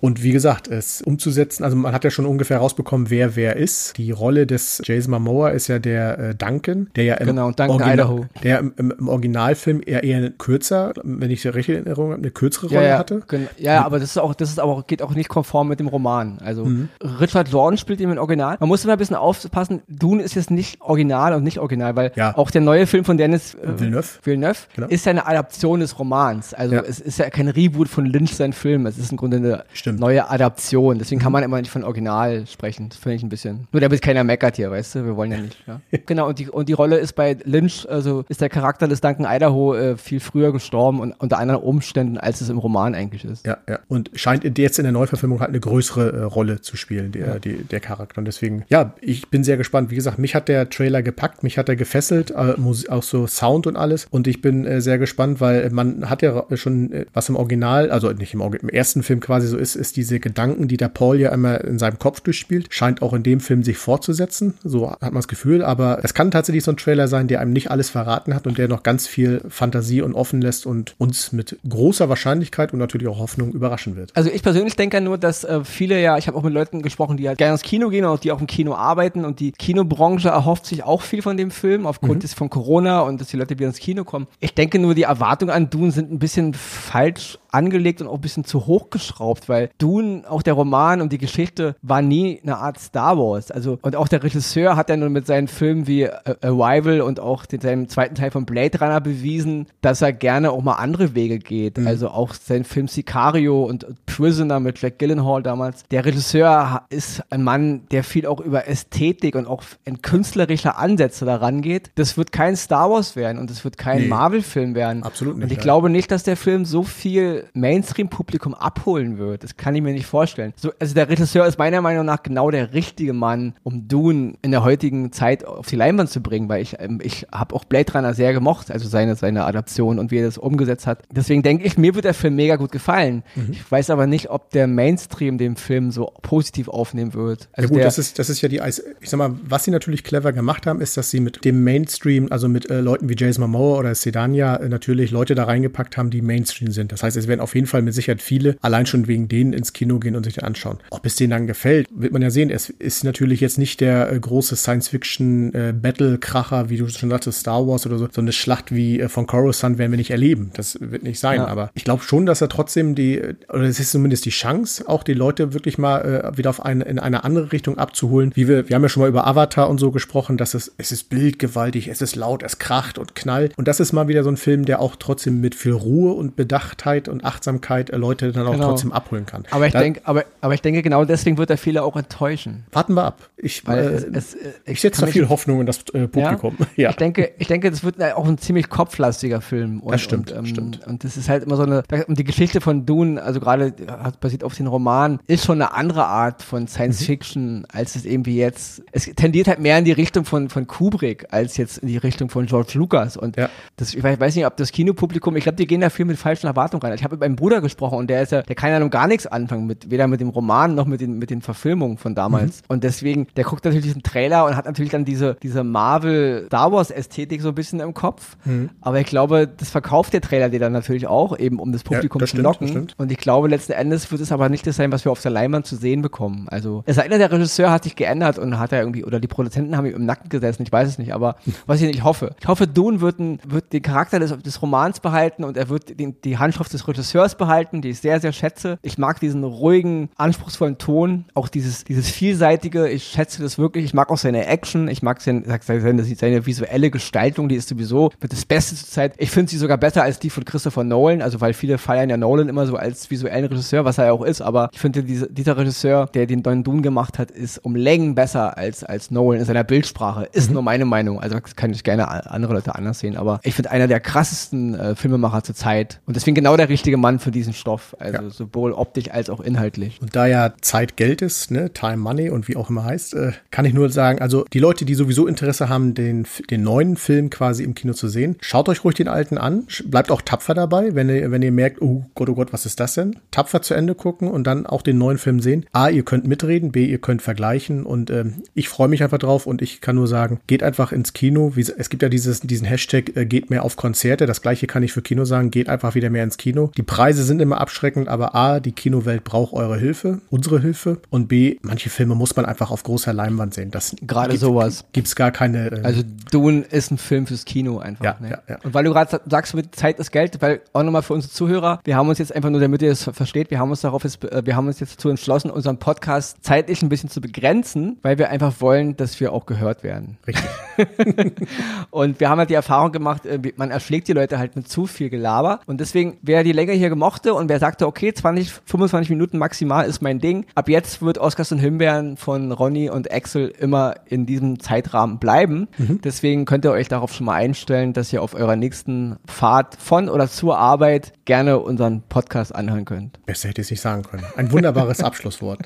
Und 0.00 0.22
wie 0.22 0.32
gesagt, 0.32 0.68
es 0.68 1.02
umzusetzen, 1.02 1.64
also 1.64 1.76
man 1.76 1.92
hat 1.92 2.04
ja 2.04 2.10
schon 2.10 2.26
ungefähr 2.26 2.58
rausbekommen, 2.58 3.10
wer 3.10 3.36
wer 3.36 3.56
ist. 3.56 3.96
Die 3.98 4.10
Rolle 4.10 4.46
des 4.46 4.80
Jason 4.84 5.10
Momoa 5.12 5.50
ist 5.50 5.68
ja 5.68 5.78
der 5.78 6.18
äh, 6.18 6.34
Duncan, 6.34 6.88
der 6.96 7.04
ja 7.04 7.14
im, 7.16 7.26
Genau, 7.28 7.46
Duncan 7.50 7.70
Original- 7.70 7.94
Idaho. 7.94 8.26
der 8.42 8.58
im, 8.60 8.74
im, 8.78 9.08
Originalfilm 9.08 9.80
eher, 9.84 10.02
eher 10.04 10.30
kürzer, 10.30 10.92
wenn 11.02 11.30
ich 11.30 11.42
die 11.42 11.48
richtige 11.48 11.78
Erinnerung 11.78 12.10
habe, 12.12 12.18
eine 12.22 12.30
kürzere 12.30 12.68
Rolle 12.68 12.88
ja, 12.88 12.98
hatte. 12.98 13.22
ja, 13.58 13.84
aber 13.84 13.98
das 13.98 14.10
ist 14.10 14.18
auch, 14.18 14.34
das 14.34 14.50
ist 14.50 14.60
aber 14.60 14.84
geht 14.86 15.02
auch 15.02 15.14
nicht 15.14 15.28
konform 15.28 15.68
mit 15.68 15.80
dem 15.80 15.88
Roman. 15.88 16.38
Also 16.44 16.64
Mhm. 16.64 16.88
Richard 17.20 17.50
Lawrence 17.52 17.80
spielt 17.80 18.00
ihn 18.00 18.10
im 18.10 18.18
Original. 18.18 18.56
Man 18.60 18.68
muss 18.68 18.84
immer 18.84 18.94
ein 18.94 18.98
bisschen 18.98 19.16
aufpassen. 19.16 19.82
Dune 19.88 20.22
ist 20.22 20.34
jetzt 20.34 20.50
nicht 20.50 20.80
original 20.80 21.34
und 21.34 21.42
nicht 21.44 21.58
original, 21.58 21.94
weil 21.96 22.12
Ja. 22.16 22.36
auch 22.36 22.50
der 22.50 22.60
neue 22.60 22.86
Film 22.94 23.04
von 23.04 23.16
Dennis 23.16 23.54
äh, 23.54 23.80
Villeneuve. 23.80 24.06
Villeneuve 24.22 24.56
Genau. 24.76 24.86
ist 24.86 25.04
ja 25.04 25.10
eine 25.10 25.26
Adaption 25.26 25.80
des 25.80 25.98
Romans. 25.98 26.54
Also 26.54 26.76
Ja. 26.76 26.82
es 26.82 27.00
ist 27.00 27.18
ja 27.18 27.28
kein 27.28 27.48
Reboot 27.48 27.88
von 27.88 28.06
Lynch 28.06 28.36
sein 28.36 28.52
Film. 28.52 28.86
Es 28.86 28.98
ist 28.98 29.10
im 29.10 29.16
Grunde 29.16 29.38
eine 29.38 29.64
Stimmt. 29.72 29.96
Mhm. 29.98 30.00
neue 30.06 30.30
Adaption. 30.30 30.98
Deswegen 31.00 31.20
kann 31.20 31.32
man 31.32 31.42
immer 31.42 31.58
nicht 31.60 31.72
von 31.72 31.82
Original 31.82 32.46
sprechen. 32.46 32.90
Das 32.90 32.98
finde 32.98 33.16
ich 33.16 33.24
ein 33.24 33.28
bisschen. 33.30 33.66
Nur 33.72 33.80
damit 33.80 34.00
keiner 34.00 34.22
meckert 34.22 34.54
hier, 34.54 34.70
weißt 34.70 34.94
du? 34.94 35.06
Wir 35.06 35.16
wollen 35.16 35.32
ja 35.32 35.38
nicht. 35.38 35.56
Ja. 35.66 35.80
genau. 36.06 36.28
Und 36.28 36.38
die 36.38 36.48
und 36.48 36.68
die 36.68 36.72
Rolle 36.72 36.98
ist 36.98 37.14
bei 37.14 37.36
Lynch, 37.44 37.84
also 37.90 38.24
ist 38.28 38.40
der 38.40 38.48
Charakter 38.48 38.86
des 38.86 39.00
Duncan 39.00 39.26
Idaho 39.28 39.74
äh, 39.74 39.96
viel 39.96 40.20
früher 40.20 40.52
gestorben 40.52 41.00
und 41.00 41.14
unter 41.18 41.38
anderen 41.38 41.62
Umständen, 41.62 42.16
als 42.16 42.42
es 42.42 42.48
im 42.48 42.58
Roman 42.58 42.94
eigentlich 42.94 43.24
ist. 43.24 43.44
Ja, 43.44 43.56
ja. 43.68 43.80
Und 43.88 44.12
scheint 44.14 44.44
in- 44.44 44.54
jetzt 44.56 44.78
in 44.78 44.84
der 44.84 44.92
Neuverfilmung 44.92 45.40
halt 45.40 45.48
eine 45.50 45.58
größere 45.58 46.12
äh, 46.12 46.22
Rolle 46.22 46.60
zu 46.60 46.76
spielen, 46.76 47.10
der, 47.10 47.40
die, 47.40 47.64
der 47.64 47.80
Charakter. 47.80 48.18
Und 48.20 48.26
deswegen, 48.26 48.64
ja, 48.68 48.94
ich 49.00 49.30
bin 49.30 49.42
sehr 49.42 49.56
gespannt. 49.56 49.90
Wie 49.90 49.96
gesagt, 49.96 50.20
mich 50.20 50.36
hat 50.36 50.46
der 50.46 50.70
Trailer 50.70 51.02
gepackt, 51.02 51.42
mich 51.42 51.58
hat 51.58 51.68
er 51.68 51.74
gefesselt, 51.74 52.30
äh, 52.30 52.54
auch 52.90 53.02
so 53.02 53.26
Sound 53.26 53.66
und 53.66 53.76
alles. 53.76 54.06
Und 54.10 54.26
ich 54.26 54.40
bin 54.40 54.64
äh, 54.66 54.80
sehr 54.80 54.98
gespannt, 54.98 55.40
weil 55.40 55.70
man 55.70 56.08
hat 56.08 56.22
ja 56.22 56.44
schon, 56.54 56.92
äh, 56.92 57.06
was 57.12 57.28
im 57.28 57.36
Original, 57.36 57.90
also 57.90 58.10
nicht 58.10 58.34
im, 58.34 58.40
im 58.40 58.68
ersten 58.68 59.02
Film 59.02 59.20
quasi 59.20 59.48
so 59.48 59.56
ist, 59.56 59.74
ist 59.74 59.96
diese 59.96 60.20
Gedanken, 60.20 60.68
die 60.68 60.76
der 60.76 60.88
Paul 60.88 61.20
ja 61.20 61.30
immer 61.30 61.62
in 61.62 61.78
seinem 61.78 61.98
Kopf 61.98 62.20
durchspielt, 62.20 62.66
scheint 62.70 63.02
auch 63.02 63.12
in 63.12 63.22
dem 63.22 63.40
Film 63.40 63.62
sich 63.62 63.78
fortzusetzen. 63.78 64.54
So 64.62 64.90
hat 64.90 65.02
man 65.02 65.14
das 65.14 65.28
Gefühl. 65.28 65.62
Aber 65.62 66.00
es 66.02 66.14
kann 66.14 66.30
tatsächlich 66.30 66.64
so 66.64 66.72
ein 66.72 66.76
Trailer 66.76 67.08
sein, 67.08 67.28
der 67.28 67.40
einem 67.40 67.52
nicht 67.52 67.70
alles 67.70 67.90
verraten 67.90 68.34
hat 68.34 68.46
und 68.46 68.58
der 68.58 68.68
noch 68.68 68.82
ganz 68.82 69.06
viel 69.06 69.42
Fantasie 69.48 70.02
und 70.02 70.14
offen 70.14 70.40
lässt 70.40 70.66
und 70.66 70.94
uns 70.98 71.32
mit 71.32 71.58
großer 71.68 72.08
Wahrscheinlichkeit 72.08 72.72
und 72.72 72.78
natürlich 72.78 73.08
auch 73.08 73.18
Hoffnung 73.18 73.52
überraschen 73.52 73.96
wird. 73.96 74.10
Also 74.14 74.30
ich 74.30 74.42
persönlich 74.42 74.76
denke 74.76 74.96
ja 74.96 75.00
nur, 75.00 75.18
dass 75.18 75.44
äh, 75.44 75.64
viele 75.64 76.00
ja, 76.00 76.18
ich 76.18 76.26
habe 76.26 76.36
auch 76.36 76.42
mit 76.42 76.52
Leuten 76.52 76.82
gesprochen, 76.82 77.16
die 77.16 77.28
halt 77.28 77.38
gerne 77.38 77.52
ins 77.52 77.62
Kino 77.62 77.88
gehen 77.88 78.04
und 78.04 78.10
auch 78.10 78.18
die 78.18 78.32
auch 78.32 78.40
im 78.40 78.46
Kino 78.46 78.74
arbeiten 78.74 79.24
und 79.24 79.40
die 79.40 79.52
Kinobranche 79.52 80.28
erhofft 80.28 80.66
sich 80.66 80.84
auch 80.84 81.02
viel 81.02 81.22
von 81.22 81.36
dem 81.36 81.50
Film 81.50 81.86
aufgrund 81.86 82.22
des 82.22 82.34
von 82.34 82.50
Corona 82.50 82.63
und 82.64 83.20
dass 83.20 83.28
die 83.28 83.36
Leute 83.36 83.58
wieder 83.58 83.68
ins 83.68 83.78
Kino 83.78 84.04
kommen. 84.04 84.26
Ich 84.40 84.54
denke 84.54 84.78
nur, 84.78 84.94
die 84.94 85.02
Erwartungen 85.02 85.52
an 85.52 85.70
Dune 85.70 85.90
sind 85.90 86.10
ein 86.10 86.18
bisschen 86.18 86.54
falsch 86.54 87.38
angelegt 87.54 88.02
und 88.02 88.08
auch 88.08 88.16
ein 88.16 88.20
bisschen 88.20 88.44
zu 88.44 88.66
hoch 88.66 88.90
geschraubt, 88.90 89.48
weil 89.48 89.70
Dune, 89.78 90.24
auch 90.28 90.42
der 90.42 90.54
Roman 90.54 91.00
und 91.00 91.12
die 91.12 91.18
Geschichte 91.18 91.76
war 91.82 92.02
nie 92.02 92.40
eine 92.42 92.58
Art 92.58 92.78
Star 92.80 93.16
Wars. 93.16 93.50
Also 93.50 93.78
und 93.80 93.96
auch 93.96 94.08
der 94.08 94.22
Regisseur 94.22 94.76
hat 94.76 94.90
ja 94.90 94.96
nun 94.96 95.12
mit 95.12 95.26
seinen 95.26 95.48
Filmen 95.48 95.86
wie 95.86 96.02
äh, 96.02 96.36
Arrival 96.42 97.00
und 97.00 97.20
auch 97.20 97.46
den, 97.46 97.60
seinem 97.60 97.88
zweiten 97.88 98.16
Teil 98.16 98.30
von 98.30 98.44
Blade 98.44 98.78
Runner 98.80 99.00
bewiesen, 99.00 99.66
dass 99.80 100.02
er 100.02 100.12
gerne 100.12 100.50
auch 100.50 100.62
mal 100.62 100.74
andere 100.74 101.14
Wege 101.14 101.38
geht. 101.38 101.78
Also 101.78 102.08
auch 102.08 102.34
sein 102.34 102.64
Film 102.64 102.88
Sicario 102.88 103.64
und 103.64 103.86
Prisoner 104.06 104.58
mit 104.58 104.80
Jack 104.80 104.98
Gyllenhaal 104.98 105.42
damals. 105.42 105.84
Der 105.90 106.04
Regisseur 106.04 106.82
ist 106.90 107.22
ein 107.30 107.42
Mann, 107.42 107.86
der 107.90 108.02
viel 108.02 108.26
auch 108.26 108.40
über 108.40 108.66
Ästhetik 108.66 109.36
und 109.36 109.46
auch 109.46 109.62
in 109.84 110.02
künstlerische 110.02 110.76
Ansätze 110.76 111.24
daran 111.24 111.62
geht. 111.62 111.90
Das 111.94 112.16
wird 112.16 112.32
kein 112.32 112.53
Star 112.56 112.90
Wars 112.90 113.16
werden 113.16 113.38
und 113.38 113.50
es 113.50 113.64
wird 113.64 113.76
kein 113.78 114.02
Nee. 114.02 114.08
Marvel-Film 114.08 114.74
werden. 114.74 115.02
Absolut 115.02 115.36
nicht, 115.36 115.44
Und 115.44 115.50
ich 115.52 115.58
ja. 115.58 115.62
glaube 115.62 115.90
nicht, 115.90 116.10
dass 116.10 116.22
der 116.22 116.36
Film 116.36 116.64
so 116.64 116.82
viel 116.82 117.44
Mainstream-Publikum 117.54 118.54
abholen 118.54 119.18
wird. 119.18 119.44
Das 119.44 119.56
kann 119.56 119.74
ich 119.74 119.82
mir 119.82 119.92
nicht 119.92 120.06
vorstellen. 120.06 120.52
So, 120.56 120.72
also 120.78 120.94
der 120.94 121.08
Regisseur 121.08 121.46
ist 121.46 121.58
meiner 121.58 121.80
Meinung 121.80 122.06
nach 122.06 122.22
genau 122.22 122.50
der 122.50 122.72
richtige 122.72 123.12
Mann, 123.12 123.54
um 123.62 123.88
Dune 123.88 124.34
in 124.42 124.50
der 124.50 124.64
heutigen 124.64 125.12
Zeit 125.12 125.44
auf 125.44 125.66
die 125.66 125.76
Leinwand 125.76 126.10
zu 126.10 126.20
bringen, 126.22 126.48
weil 126.48 126.62
ich, 126.62 126.76
ähm, 126.78 127.00
ich 127.02 127.26
habe 127.32 127.54
auch 127.54 127.64
Blade 127.64 127.92
Runner 127.92 128.14
sehr 128.14 128.32
gemocht, 128.32 128.70
also 128.70 128.88
seine, 128.88 129.16
seine 129.16 129.44
Adaption 129.44 129.98
und 129.98 130.10
wie 130.10 130.18
er 130.18 130.26
das 130.26 130.38
umgesetzt 130.38 130.86
hat. 130.86 131.02
Deswegen 131.10 131.42
denke 131.42 131.64
ich, 131.64 131.76
mir 131.76 131.94
wird 131.94 132.04
der 132.04 132.14
Film 132.14 132.36
mega 132.36 132.56
gut 132.56 132.72
gefallen. 132.72 133.22
Mhm. 133.34 133.48
Ich 133.52 133.70
weiß 133.70 133.90
aber 133.90 134.06
nicht, 134.06 134.30
ob 134.30 134.50
der 134.50 134.66
Mainstream 134.66 135.38
den 135.38 135.56
Film 135.56 135.90
so 135.90 136.12
positiv 136.22 136.68
aufnehmen 136.68 137.14
wird. 137.14 137.48
Also 137.52 137.68
ja 137.68 137.74
gut, 137.76 137.84
das 137.84 137.98
ist, 137.98 138.18
das 138.18 138.30
ist 138.30 138.40
ja 138.40 138.48
die, 138.48 138.60
Eis- 138.62 138.82
ich 139.00 139.10
sag 139.10 139.18
mal, 139.18 139.32
was 139.44 139.64
sie 139.64 139.70
natürlich 139.70 140.04
clever 140.04 140.32
gemacht 140.32 140.66
haben, 140.66 140.80
ist, 140.80 140.96
dass 140.96 141.10
sie 141.10 141.20
mit 141.20 141.44
dem 141.44 141.64
Mainstream, 141.64 142.28
also 142.30 142.43
mit 142.48 142.70
äh, 142.70 142.80
Leuten 142.80 143.08
wie 143.08 143.16
Jason 143.16 143.42
Momoa 143.42 143.78
oder 143.78 143.94
Sedania 143.94 144.56
äh, 144.56 144.68
natürlich 144.68 145.10
Leute 145.10 145.34
da 145.34 145.44
reingepackt 145.44 145.96
haben, 145.96 146.10
die 146.10 146.22
Mainstream 146.22 146.72
sind. 146.72 146.92
Das 146.92 147.02
heißt, 147.02 147.16
es 147.16 147.28
werden 147.28 147.40
auf 147.40 147.54
jeden 147.54 147.66
Fall 147.66 147.82
mit 147.82 147.94
Sicherheit 147.94 148.22
viele 148.22 148.56
allein 148.60 148.86
schon 148.86 149.06
wegen 149.06 149.28
denen 149.28 149.52
ins 149.52 149.72
Kino 149.72 149.98
gehen 149.98 150.16
und 150.16 150.24
sich 150.24 150.34
den 150.34 150.44
anschauen. 150.44 150.78
Ob 150.90 151.06
es 151.06 151.16
denen 151.16 151.30
dann 151.30 151.46
gefällt, 151.46 151.88
wird 151.90 152.12
man 152.12 152.22
ja 152.22 152.30
sehen. 152.30 152.50
Es 152.50 152.70
ist 152.70 153.04
natürlich 153.04 153.40
jetzt 153.40 153.58
nicht 153.58 153.80
der 153.80 154.12
äh, 154.12 154.18
große 154.18 154.56
Science-Fiction-Battle-Kracher, 154.56 156.70
wie 156.70 156.78
du 156.78 156.88
schon 156.88 157.10
sagtest, 157.10 157.40
Star 157.40 157.66
Wars 157.66 157.86
oder 157.86 157.98
so. 157.98 158.08
So 158.10 158.20
eine 158.20 158.32
Schlacht 158.32 158.74
wie 158.74 159.00
äh, 159.00 159.08
von 159.08 159.26
Coruscant 159.26 159.78
werden 159.78 159.92
wir 159.92 159.98
nicht 159.98 160.10
erleben. 160.10 160.50
Das 160.54 160.78
wird 160.80 161.02
nicht 161.02 161.20
sein. 161.20 161.40
Ja. 161.40 161.46
Aber 161.46 161.70
ich 161.74 161.84
glaube 161.84 162.02
schon, 162.02 162.26
dass 162.26 162.40
er 162.40 162.48
trotzdem 162.48 162.94
die, 162.94 163.20
oder 163.48 163.62
es 163.62 163.80
ist 163.80 163.90
zumindest 163.90 164.24
die 164.24 164.30
Chance, 164.30 164.88
auch 164.88 165.02
die 165.02 165.14
Leute 165.14 165.54
wirklich 165.54 165.78
mal 165.78 166.00
äh, 166.00 166.36
wieder 166.36 166.50
auf 166.50 166.64
eine, 166.64 166.84
in 166.84 166.98
eine 166.98 167.24
andere 167.24 167.52
Richtung 167.52 167.78
abzuholen. 167.78 168.32
Wie 168.34 168.48
wir, 168.48 168.68
wir 168.68 168.76
haben 168.76 168.82
ja 168.82 168.88
schon 168.88 169.02
mal 169.02 169.08
über 169.08 169.26
Avatar 169.26 169.68
und 169.68 169.78
so 169.78 169.90
gesprochen, 169.90 170.36
dass 170.36 170.54
es, 170.54 170.72
es 170.78 170.92
ist 170.92 171.08
bildgewaltig, 171.08 171.88
es 171.88 172.02
ist 172.02 172.16
laut, 172.16 172.33
es 172.42 172.58
kracht 172.58 172.98
und 172.98 173.14
knallt. 173.14 173.56
Und 173.56 173.68
das 173.68 173.80
ist 173.80 173.92
mal 173.92 174.08
wieder 174.08 174.22
so 174.24 174.30
ein 174.30 174.36
Film, 174.36 174.64
der 174.64 174.80
auch 174.80 174.96
trotzdem 174.96 175.40
mit 175.40 175.54
viel 175.54 175.72
Ruhe 175.72 176.12
und 176.14 176.36
Bedachtheit 176.36 177.08
und 177.08 177.24
Achtsamkeit 177.24 177.90
äh, 177.90 177.96
Leute 177.96 178.32
dann 178.32 178.46
auch 178.46 178.52
Genau. 178.52 178.68
trotzdem 178.70 178.92
abholen 178.92 179.26
kann. 179.26 179.44
aber 179.50 179.66
ich 179.66 179.72
Da- 179.72 179.80
denke, 179.80 180.00
aber, 180.04 180.24
aber 180.40 180.54
ich 180.54 180.62
denke 180.62 180.82
genau 180.82 181.04
deswegen 181.04 181.38
wird 181.38 181.50
er 181.50 181.58
viele 181.58 181.82
auch 181.82 181.96
enttäuschen. 181.96 182.64
Warten 182.72 182.94
wir 182.94 183.04
ab. 183.04 183.28
Ich, 183.36 183.66
Weil 183.66 183.78
äh, 183.78 183.90
es, 183.90 184.04
es, 184.04 184.34
äh, 184.34 184.52
ich 184.66 184.80
setze 184.80 185.02
da 185.02 185.06
viel 185.06 185.28
Hoffnung 185.28 185.60
in 185.60 185.66
das 185.66 185.80
äh, 185.92 186.08
Publikum. 186.08 186.56
Ja. 186.76 186.90
Ich 186.90 186.96
denke, 186.96 187.32
ich 187.38 187.46
denke, 187.46 187.70
das 187.70 187.84
wird 187.84 188.02
auch 188.02 188.26
ein 188.26 188.38
ziemlich 188.38 188.68
kopflastiger 188.68 189.40
Film. 189.40 189.80
Und, 189.80 189.92
Das 189.92 190.00
stimmt, 190.00 190.32
und, 190.32 190.38
ähm, 190.38 190.46
stimmt. 190.46 190.86
Und 190.86 191.04
das 191.04 191.16
ist 191.16 191.28
halt 191.28 191.44
immer 191.44 191.56
so 191.56 191.62
eine, 191.62 191.82
und 192.08 192.18
die 192.18 192.24
Geschichte 192.24 192.60
von 192.60 192.84
Dune, 192.86 193.22
also 193.22 193.38
gerade 193.40 193.66
äh, 193.66 194.12
basiert 194.20 194.42
auf 194.44 194.54
den 194.54 194.66
Roman, 194.66 195.20
ist 195.26 195.44
schon 195.44 195.60
eine 195.60 195.72
andere 195.72 196.06
Art 196.06 196.42
von 196.42 196.66
Science 196.66 197.00
Mhm. 197.00 197.04
Fiction, 197.04 197.66
als 197.72 197.96
es 197.96 198.04
irgendwie 198.04 198.36
jetzt, 198.36 198.82
es 198.92 199.04
tendiert 199.16 199.46
halt 199.48 199.58
mehr 199.60 199.78
in 199.78 199.84
die 199.84 199.92
Richtung 199.92 200.24
von, 200.24 200.48
von 200.48 200.66
Kubrick, 200.66 201.26
als 201.30 201.56
jetzt 201.56 201.78
in 201.78 201.88
die 201.88 201.96
Richtung 201.96 202.23
von 202.28 202.46
George 202.46 202.72
Lucas. 202.74 203.16
Und 203.16 203.36
Ja. 203.36 203.48
das, 203.76 203.94
ich 203.94 204.02
weiß, 204.02 204.34
nicht, 204.34 204.46
ob 204.46 204.56
das 204.56 204.72
Kinopublikum, 204.72 205.36
ich 205.36 205.42
glaube, 205.44 205.56
die 205.56 205.66
gehen 205.66 205.80
da 205.80 205.90
viel 205.90 206.04
mit 206.04 206.16
falschen 206.18 206.46
Erwartungen 206.46 206.82
rein. 206.82 206.94
Ich 206.94 207.04
habe 207.04 207.14
mit 207.14 207.20
meinem 207.20 207.36
Bruder 207.36 207.60
gesprochen 207.60 207.98
und 207.98 208.08
der 208.08 208.22
ist 208.22 208.32
ja, 208.32 208.42
der 208.42 208.54
kann 208.54 208.70
ja 208.70 208.78
nun 208.80 208.90
gar 208.90 209.06
nichts 209.06 209.26
anfangen 209.26 209.66
mit, 209.66 209.90
weder 209.90 210.06
mit 210.06 210.20
dem 210.20 210.28
Roman 210.28 210.74
noch 210.74 210.86
mit 210.86 211.00
den, 211.00 211.18
mit 211.18 211.30
den 211.30 211.42
Verfilmungen 211.42 211.98
von 211.98 212.14
damals. 212.14 212.58
Mhm. 212.62 212.66
Und 212.68 212.84
deswegen, 212.84 213.26
der 213.36 213.44
guckt 213.44 213.64
natürlich 213.64 213.84
diesen 213.84 214.02
Trailer 214.02 214.46
und 214.46 214.56
hat 214.56 214.64
natürlich 214.66 214.90
dann 214.90 215.04
diese, 215.04 215.36
diese 215.42 215.64
Marvel 215.64 216.44
Star 216.46 216.72
Wars 216.72 216.90
Ästhetik 216.90 217.42
so 217.42 217.48
ein 217.50 217.54
bisschen 217.54 217.80
im 217.80 217.94
Kopf. 217.94 218.36
Mhm. 218.44 218.70
Aber 218.80 219.00
ich 219.00 219.06
glaube, 219.06 219.48
das 219.48 219.70
verkauft 219.70 220.12
der 220.12 220.20
Trailer 220.20 220.48
dir 220.48 220.60
dann 220.60 220.72
natürlich 220.72 221.06
auch, 221.06 221.38
eben 221.38 221.58
um 221.58 221.72
das 221.72 221.82
Publikum 221.82 222.20
das 222.20 222.30
zu 222.30 222.36
stimmt, 222.36 222.44
locken. 222.60 222.88
Und 222.96 223.12
ich 223.12 223.18
glaube, 223.18 223.48
letzten 223.48 223.72
Endes 223.72 224.10
wird 224.10 224.20
es 224.20 224.32
aber 224.32 224.48
nicht 224.48 224.66
das 224.66 224.76
sein, 224.76 224.92
was 224.92 225.04
wir 225.04 225.12
auf 225.12 225.20
der 225.20 225.30
Leinwand 225.30 225.66
zu 225.66 225.76
sehen 225.76 226.02
bekommen. 226.02 226.46
Also, 226.48 226.82
es 226.86 226.96
sei 226.96 227.08
denn, 227.08 227.18
der 227.18 227.30
Regisseur 227.30 227.70
hat 227.70 227.84
sich 227.84 227.96
geändert 227.96 228.38
und 228.38 228.58
hat 228.58 228.72
er 228.72 228.80
irgendwie, 228.80 229.04
oder 229.04 229.20
die 229.20 229.28
Produzenten 229.28 229.76
haben 229.76 229.86
ihm 229.86 229.94
im 229.94 230.06
Nacken 230.06 230.28
gesessen, 230.28 230.62
ich 230.62 230.72
weiß 230.72 230.88
es 230.88 230.98
nicht, 230.98 231.12
aber 231.14 231.36
was 231.66 231.80
ich 231.80 231.86
nicht 231.86 232.04
hoffe. 232.04 232.13
Ich 232.40 232.48
hoffe, 232.48 232.66
Dune 232.66 233.00
wird, 233.00 233.18
ein, 233.18 233.38
wird 233.46 233.72
den 233.72 233.82
Charakter 233.82 234.18
des, 234.18 234.36
des 234.38 234.62
Romans 234.62 235.00
behalten 235.00 235.44
und 235.44 235.56
er 235.56 235.68
wird 235.68 235.98
den, 235.98 236.20
die 236.22 236.38
Handschrift 236.38 236.72
des 236.72 236.86
Regisseurs 236.86 237.36
behalten, 237.36 237.82
die 237.82 237.90
ich 237.90 238.00
sehr, 238.00 238.20
sehr 238.20 238.32
schätze. 238.32 238.78
Ich 238.82 238.98
mag 238.98 239.20
diesen 239.20 239.44
ruhigen, 239.44 240.10
anspruchsvollen 240.16 240.78
Ton, 240.78 241.24
auch 241.34 241.48
dieses, 241.48 241.84
dieses 241.84 242.10
vielseitige, 242.10 242.88
ich 242.88 243.04
schätze 243.04 243.42
das 243.42 243.58
wirklich, 243.58 243.84
ich 243.84 243.94
mag 243.94 244.10
auch 244.10 244.18
seine 244.18 244.46
Action, 244.46 244.88
ich 244.88 245.02
mag 245.02 245.20
seine, 245.20 245.42
seine, 245.62 246.04
seine 246.04 246.46
visuelle 246.46 246.90
Gestaltung, 246.90 247.48
die 247.48 247.56
ist 247.56 247.68
sowieso 247.68 248.10
mit 248.20 248.32
das 248.32 248.44
Beste 248.44 248.76
zur 248.76 248.88
Zeit. 248.88 249.14
Ich 249.18 249.30
finde 249.30 249.50
sie 249.50 249.58
sogar 249.58 249.78
besser 249.78 250.02
als 250.02 250.18
die 250.18 250.30
von 250.30 250.44
Christopher 250.44 250.84
Nolan, 250.84 251.22
also 251.22 251.40
weil 251.40 251.52
viele 251.52 251.78
feiern 251.78 252.10
ja 252.10 252.16
Nolan 252.16 252.48
immer 252.48 252.66
so 252.66 252.76
als 252.76 253.10
visuellen 253.10 253.46
Regisseur, 253.46 253.84
was 253.84 253.98
er 253.98 254.06
ja 254.06 254.12
auch 254.12 254.24
ist, 254.24 254.40
aber 254.40 254.70
ich 254.72 254.78
finde, 254.78 255.02
diese, 255.02 255.30
dieser 255.30 255.56
Regisseur, 255.56 256.06
der 256.06 256.26
den 256.26 256.40
neuen 256.40 256.64
Dune 256.64 256.82
gemacht 256.82 257.18
hat, 257.18 257.30
ist 257.30 257.58
um 257.58 257.76
Längen 257.76 258.14
besser 258.14 258.56
als, 258.56 258.84
als 258.84 259.10
Nolan 259.10 259.40
in 259.40 259.46
seiner 259.46 259.64
Bildsprache. 259.64 260.28
Ist 260.32 260.50
nur 260.50 260.62
meine 260.62 260.84
Meinung, 260.84 261.20
also 261.20 261.38
das 261.38 261.56
kann 261.56 261.72
ich 261.72 261.84
gerne 261.84 262.03
andere 262.04 262.54
Leute 262.54 262.74
anders 262.74 262.98
sehen, 262.98 263.16
aber 263.16 263.40
ich 263.42 263.54
finde 263.54 263.70
einer 263.70 263.86
der 263.86 264.00
krassesten 264.00 264.74
äh, 264.74 264.94
Filmemacher 264.94 265.42
zur 265.42 265.54
Zeit 265.54 266.00
und 266.06 266.16
deswegen 266.16 266.34
genau 266.34 266.56
der 266.56 266.68
richtige 266.68 266.96
Mann 266.96 267.18
für 267.18 267.30
diesen 267.30 267.52
Stoff, 267.52 267.96
also 267.98 268.22
ja. 268.22 268.30
sowohl 268.30 268.72
optisch 268.72 269.10
als 269.10 269.30
auch 269.30 269.40
inhaltlich. 269.40 269.98
Und 270.00 270.14
da 270.16 270.26
ja 270.26 270.54
Zeit 270.60 270.96
Geld 270.96 271.22
ist, 271.22 271.50
ne, 271.50 271.72
Time 271.72 271.98
Money 271.98 272.30
und 272.30 272.48
wie 272.48 272.56
auch 272.56 272.70
immer 272.70 272.84
heißt, 272.84 273.14
äh, 273.14 273.32
kann 273.50 273.64
ich 273.64 273.74
nur 273.74 273.90
sagen, 273.90 274.20
also 274.20 274.44
die 274.52 274.58
Leute, 274.58 274.84
die 274.84 274.94
sowieso 274.94 275.26
Interesse 275.26 275.68
haben, 275.68 275.94
den, 275.94 276.26
den 276.50 276.62
neuen 276.62 276.96
Film 276.96 277.30
quasi 277.30 277.64
im 277.64 277.74
Kino 277.74 277.92
zu 277.92 278.08
sehen, 278.08 278.36
schaut 278.40 278.68
euch 278.68 278.84
ruhig 278.84 278.94
den 278.94 279.08
alten 279.08 279.38
an, 279.38 279.66
bleibt 279.86 280.10
auch 280.10 280.22
tapfer 280.22 280.54
dabei, 280.54 280.94
wenn 280.94 281.08
ihr, 281.08 281.30
wenn 281.30 281.42
ihr 281.42 281.52
merkt, 281.52 281.80
oh 281.82 282.04
Gott, 282.14 282.28
oh 282.28 282.34
Gott, 282.34 282.52
was 282.52 282.66
ist 282.66 282.80
das 282.80 282.94
denn? 282.94 283.16
Tapfer 283.30 283.62
zu 283.62 283.74
Ende 283.74 283.94
gucken 283.94 284.28
und 284.28 284.46
dann 284.46 284.66
auch 284.66 284.82
den 284.82 284.98
neuen 284.98 285.18
Film 285.18 285.40
sehen. 285.40 285.66
A, 285.72 285.88
ihr 285.88 286.04
könnt 286.04 286.26
mitreden, 286.26 286.72
B, 286.72 286.84
ihr 286.84 286.98
könnt 286.98 287.22
vergleichen 287.22 287.84
und 287.84 288.10
ähm, 288.10 288.42
ich 288.54 288.68
freue 288.68 288.88
mich 288.88 289.02
einfach 289.02 289.18
drauf 289.18 289.46
und 289.46 289.62
ich 289.62 289.80
kann 289.80 289.96
nur 289.96 290.08
sagen, 290.08 290.40
geht 290.46 290.62
einfach 290.62 290.92
ins 290.92 291.12
Kino. 291.12 291.52
Wie, 291.54 291.60
es 291.60 291.88
gibt 291.94 292.02
ja 292.02 292.08
dieses, 292.08 292.40
diesen 292.40 292.66
Hashtag, 292.66 293.16
äh, 293.16 293.24
geht 293.24 293.50
mehr 293.50 293.62
auf 293.62 293.76
Konzerte. 293.76 294.26
Das 294.26 294.42
gleiche 294.42 294.66
kann 294.66 294.82
ich 294.82 294.92
für 294.92 295.00
Kino 295.00 295.24
sagen, 295.24 295.52
geht 295.52 295.68
einfach 295.68 295.94
wieder 295.94 296.10
mehr 296.10 296.24
ins 296.24 296.38
Kino. 296.38 296.72
Die 296.76 296.82
Preise 296.82 297.22
sind 297.22 297.40
immer 297.40 297.60
abschreckend, 297.60 298.08
aber 298.08 298.34
A, 298.34 298.58
die 298.58 298.72
Kinowelt 298.72 299.22
braucht 299.22 299.52
eure 299.52 299.78
Hilfe, 299.78 300.20
unsere 300.28 300.60
Hilfe 300.60 300.98
und 301.10 301.28
B, 301.28 301.58
manche 301.62 301.90
Filme 301.90 302.16
muss 302.16 302.34
man 302.34 302.46
einfach 302.46 302.72
auf 302.72 302.82
großer 302.82 303.12
Leinwand 303.12 303.54
sehen. 303.54 303.70
Das 303.70 303.94
Gerade 304.02 304.30
gibt, 304.30 304.40
sowas. 304.40 304.84
Gibt's 304.92 305.14
gar 305.14 305.30
keine. 305.30 305.70
Äh, 305.70 305.80
also 305.84 306.02
Dune 306.32 306.62
ist 306.62 306.90
ein 306.90 306.98
Film 306.98 307.28
fürs 307.28 307.44
Kino 307.44 307.78
einfach. 307.78 308.04
Ja, 308.04 308.16
ne? 308.18 308.30
ja, 308.30 308.42
ja. 308.48 308.58
Und 308.64 308.74
weil 308.74 308.82
du 308.82 308.90
gerade 308.90 309.20
sagst, 309.30 309.54
mit 309.54 309.76
Zeit 309.76 310.00
ist 310.00 310.10
Geld, 310.10 310.42
weil 310.42 310.62
auch 310.72 310.82
nochmal 310.82 311.02
für 311.02 311.14
unsere 311.14 311.32
Zuhörer, 311.32 311.78
wir 311.84 311.94
haben 311.94 312.08
uns 312.08 312.18
jetzt 312.18 312.34
einfach 312.34 312.50
nur, 312.50 312.60
damit 312.60 312.82
ihr 312.82 312.90
es 312.90 313.04
versteht, 313.04 313.52
wir 313.52 313.60
haben 313.60 313.70
uns 313.70 313.82
darauf 313.82 314.02
jetzt, 314.02 314.24
äh, 314.24 314.44
wir 314.44 314.56
haben 314.56 314.66
uns 314.66 314.80
jetzt 314.80 314.96
dazu 314.96 315.10
entschlossen, 315.10 315.48
unseren 315.48 315.78
Podcast 315.78 316.38
zeitlich 316.40 316.82
ein 316.82 316.88
bisschen 316.88 317.08
zu 317.08 317.20
begrenzen, 317.20 317.98
weil 318.02 318.18
wir 318.18 318.30
einfach 318.30 318.54
wollen, 318.58 318.96
dass 318.96 319.20
wir 319.20 319.32
auch 319.32 319.46
gehört 319.46 319.84
werden. 319.84 320.18
Richtig. 320.26 320.50
und 321.90 322.20
wir 322.20 322.28
haben 322.28 322.38
halt 322.38 322.50
die 322.50 322.54
Erfahrung 322.54 322.92
gemacht, 322.92 323.26
äh, 323.26 323.38
man 323.56 323.70
erschlägt 323.70 324.08
die 324.08 324.12
Leute 324.12 324.38
halt 324.38 324.56
mit 324.56 324.68
zu 324.68 324.86
viel 324.86 325.10
Gelaber. 325.10 325.60
Und 325.66 325.80
deswegen, 325.80 326.18
wer 326.22 326.44
die 326.44 326.52
Länge 326.52 326.72
hier 326.72 326.88
gemochte 326.88 327.34
und 327.34 327.48
wer 327.48 327.58
sagte, 327.58 327.86
okay, 327.86 328.12
20, 328.12 328.52
25 328.64 329.10
Minuten 329.10 329.38
maximal 329.38 329.86
ist 329.86 330.02
mein 330.02 330.18
Ding, 330.18 330.46
ab 330.54 330.68
jetzt 330.68 331.02
wird 331.02 331.18
Oscars 331.18 331.52
und 331.52 331.58
Himbeeren 331.58 332.16
von 332.16 332.52
Ronny 332.52 332.90
und 332.90 333.12
Axel 333.12 333.52
immer 333.58 333.94
in 334.06 334.26
diesem 334.26 334.60
Zeitrahmen 334.60 335.18
bleiben. 335.18 335.68
Mhm. 335.78 336.00
Deswegen 336.02 336.44
könnt 336.44 336.64
ihr 336.64 336.72
euch 336.72 336.88
darauf 336.88 337.12
schon 337.12 337.26
mal 337.26 337.34
einstellen, 337.34 337.92
dass 337.92 338.12
ihr 338.12 338.22
auf 338.22 338.34
eurer 338.34 338.56
nächsten 338.56 339.16
Fahrt 339.26 339.76
von 339.76 340.08
oder 340.08 340.28
zur 340.28 340.58
Arbeit 340.58 341.12
gerne 341.24 341.58
unseren 341.58 342.02
Podcast 342.08 342.54
anhören 342.54 342.84
könnt. 342.84 343.24
Besser 343.26 343.48
hätte 343.48 343.60
ich 343.60 343.68
es 343.68 343.70
nicht 343.70 343.80
sagen 343.80 344.02
können. 344.02 344.24
Ein 344.36 344.52
wunderbares 344.52 345.00
Abschlusswort. 345.02 345.60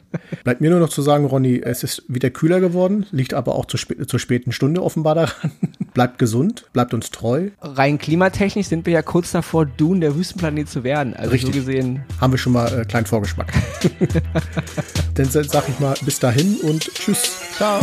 Bleibt 0.45 0.61
mir 0.61 0.71
nur 0.71 0.81
noch 0.81 0.89
zu 0.89 1.03
sagen, 1.03 1.25
Ronny, 1.25 1.61
es 1.63 1.83
ist 1.83 2.05
wieder 2.09 2.31
kühler 2.31 2.61
geworden, 2.61 3.07
liegt 3.11 3.35
aber 3.35 3.55
auch 3.55 3.67
zur, 3.67 3.79
spä 3.79 4.07
zur 4.07 4.21
späten 4.21 4.53
Stunde 4.53 4.83
offenbar 4.83 5.15
daran. 5.15 5.53
Bleibt 5.99 6.21
gesund, 6.21 6.65
bleibt 6.73 6.95
uns 6.95 7.11
treu. 7.11 7.51
Rein 7.61 7.99
klimatechnisch 7.99 8.69
sind 8.69 8.87
wir 8.87 8.93
ja 8.93 9.03
kurz 9.03 9.33
davor, 9.33 9.67
Dune 9.67 9.99
der 9.99 10.15
Wüstenplanet 10.15 10.69
zu 10.69 10.85
werden. 10.85 11.13
Also 11.15 11.33
Richtig. 11.33 11.53
so 11.53 11.61
gesehen. 11.61 12.05
Haben 12.21 12.35
wir 12.35 12.39
schon 12.39 12.53
mal 12.53 12.73
äh, 12.73 12.85
kleinen 12.85 13.07
Vorgeschmack. 13.07 13.53
Dann 15.15 15.27
sag 15.29 15.69
ich 15.69 15.81
mal 15.81 15.97
bis 16.03 16.21
dahin 16.21 16.59
und 16.63 16.89
tschüss. 16.95 17.37
Ciao. 17.57 17.81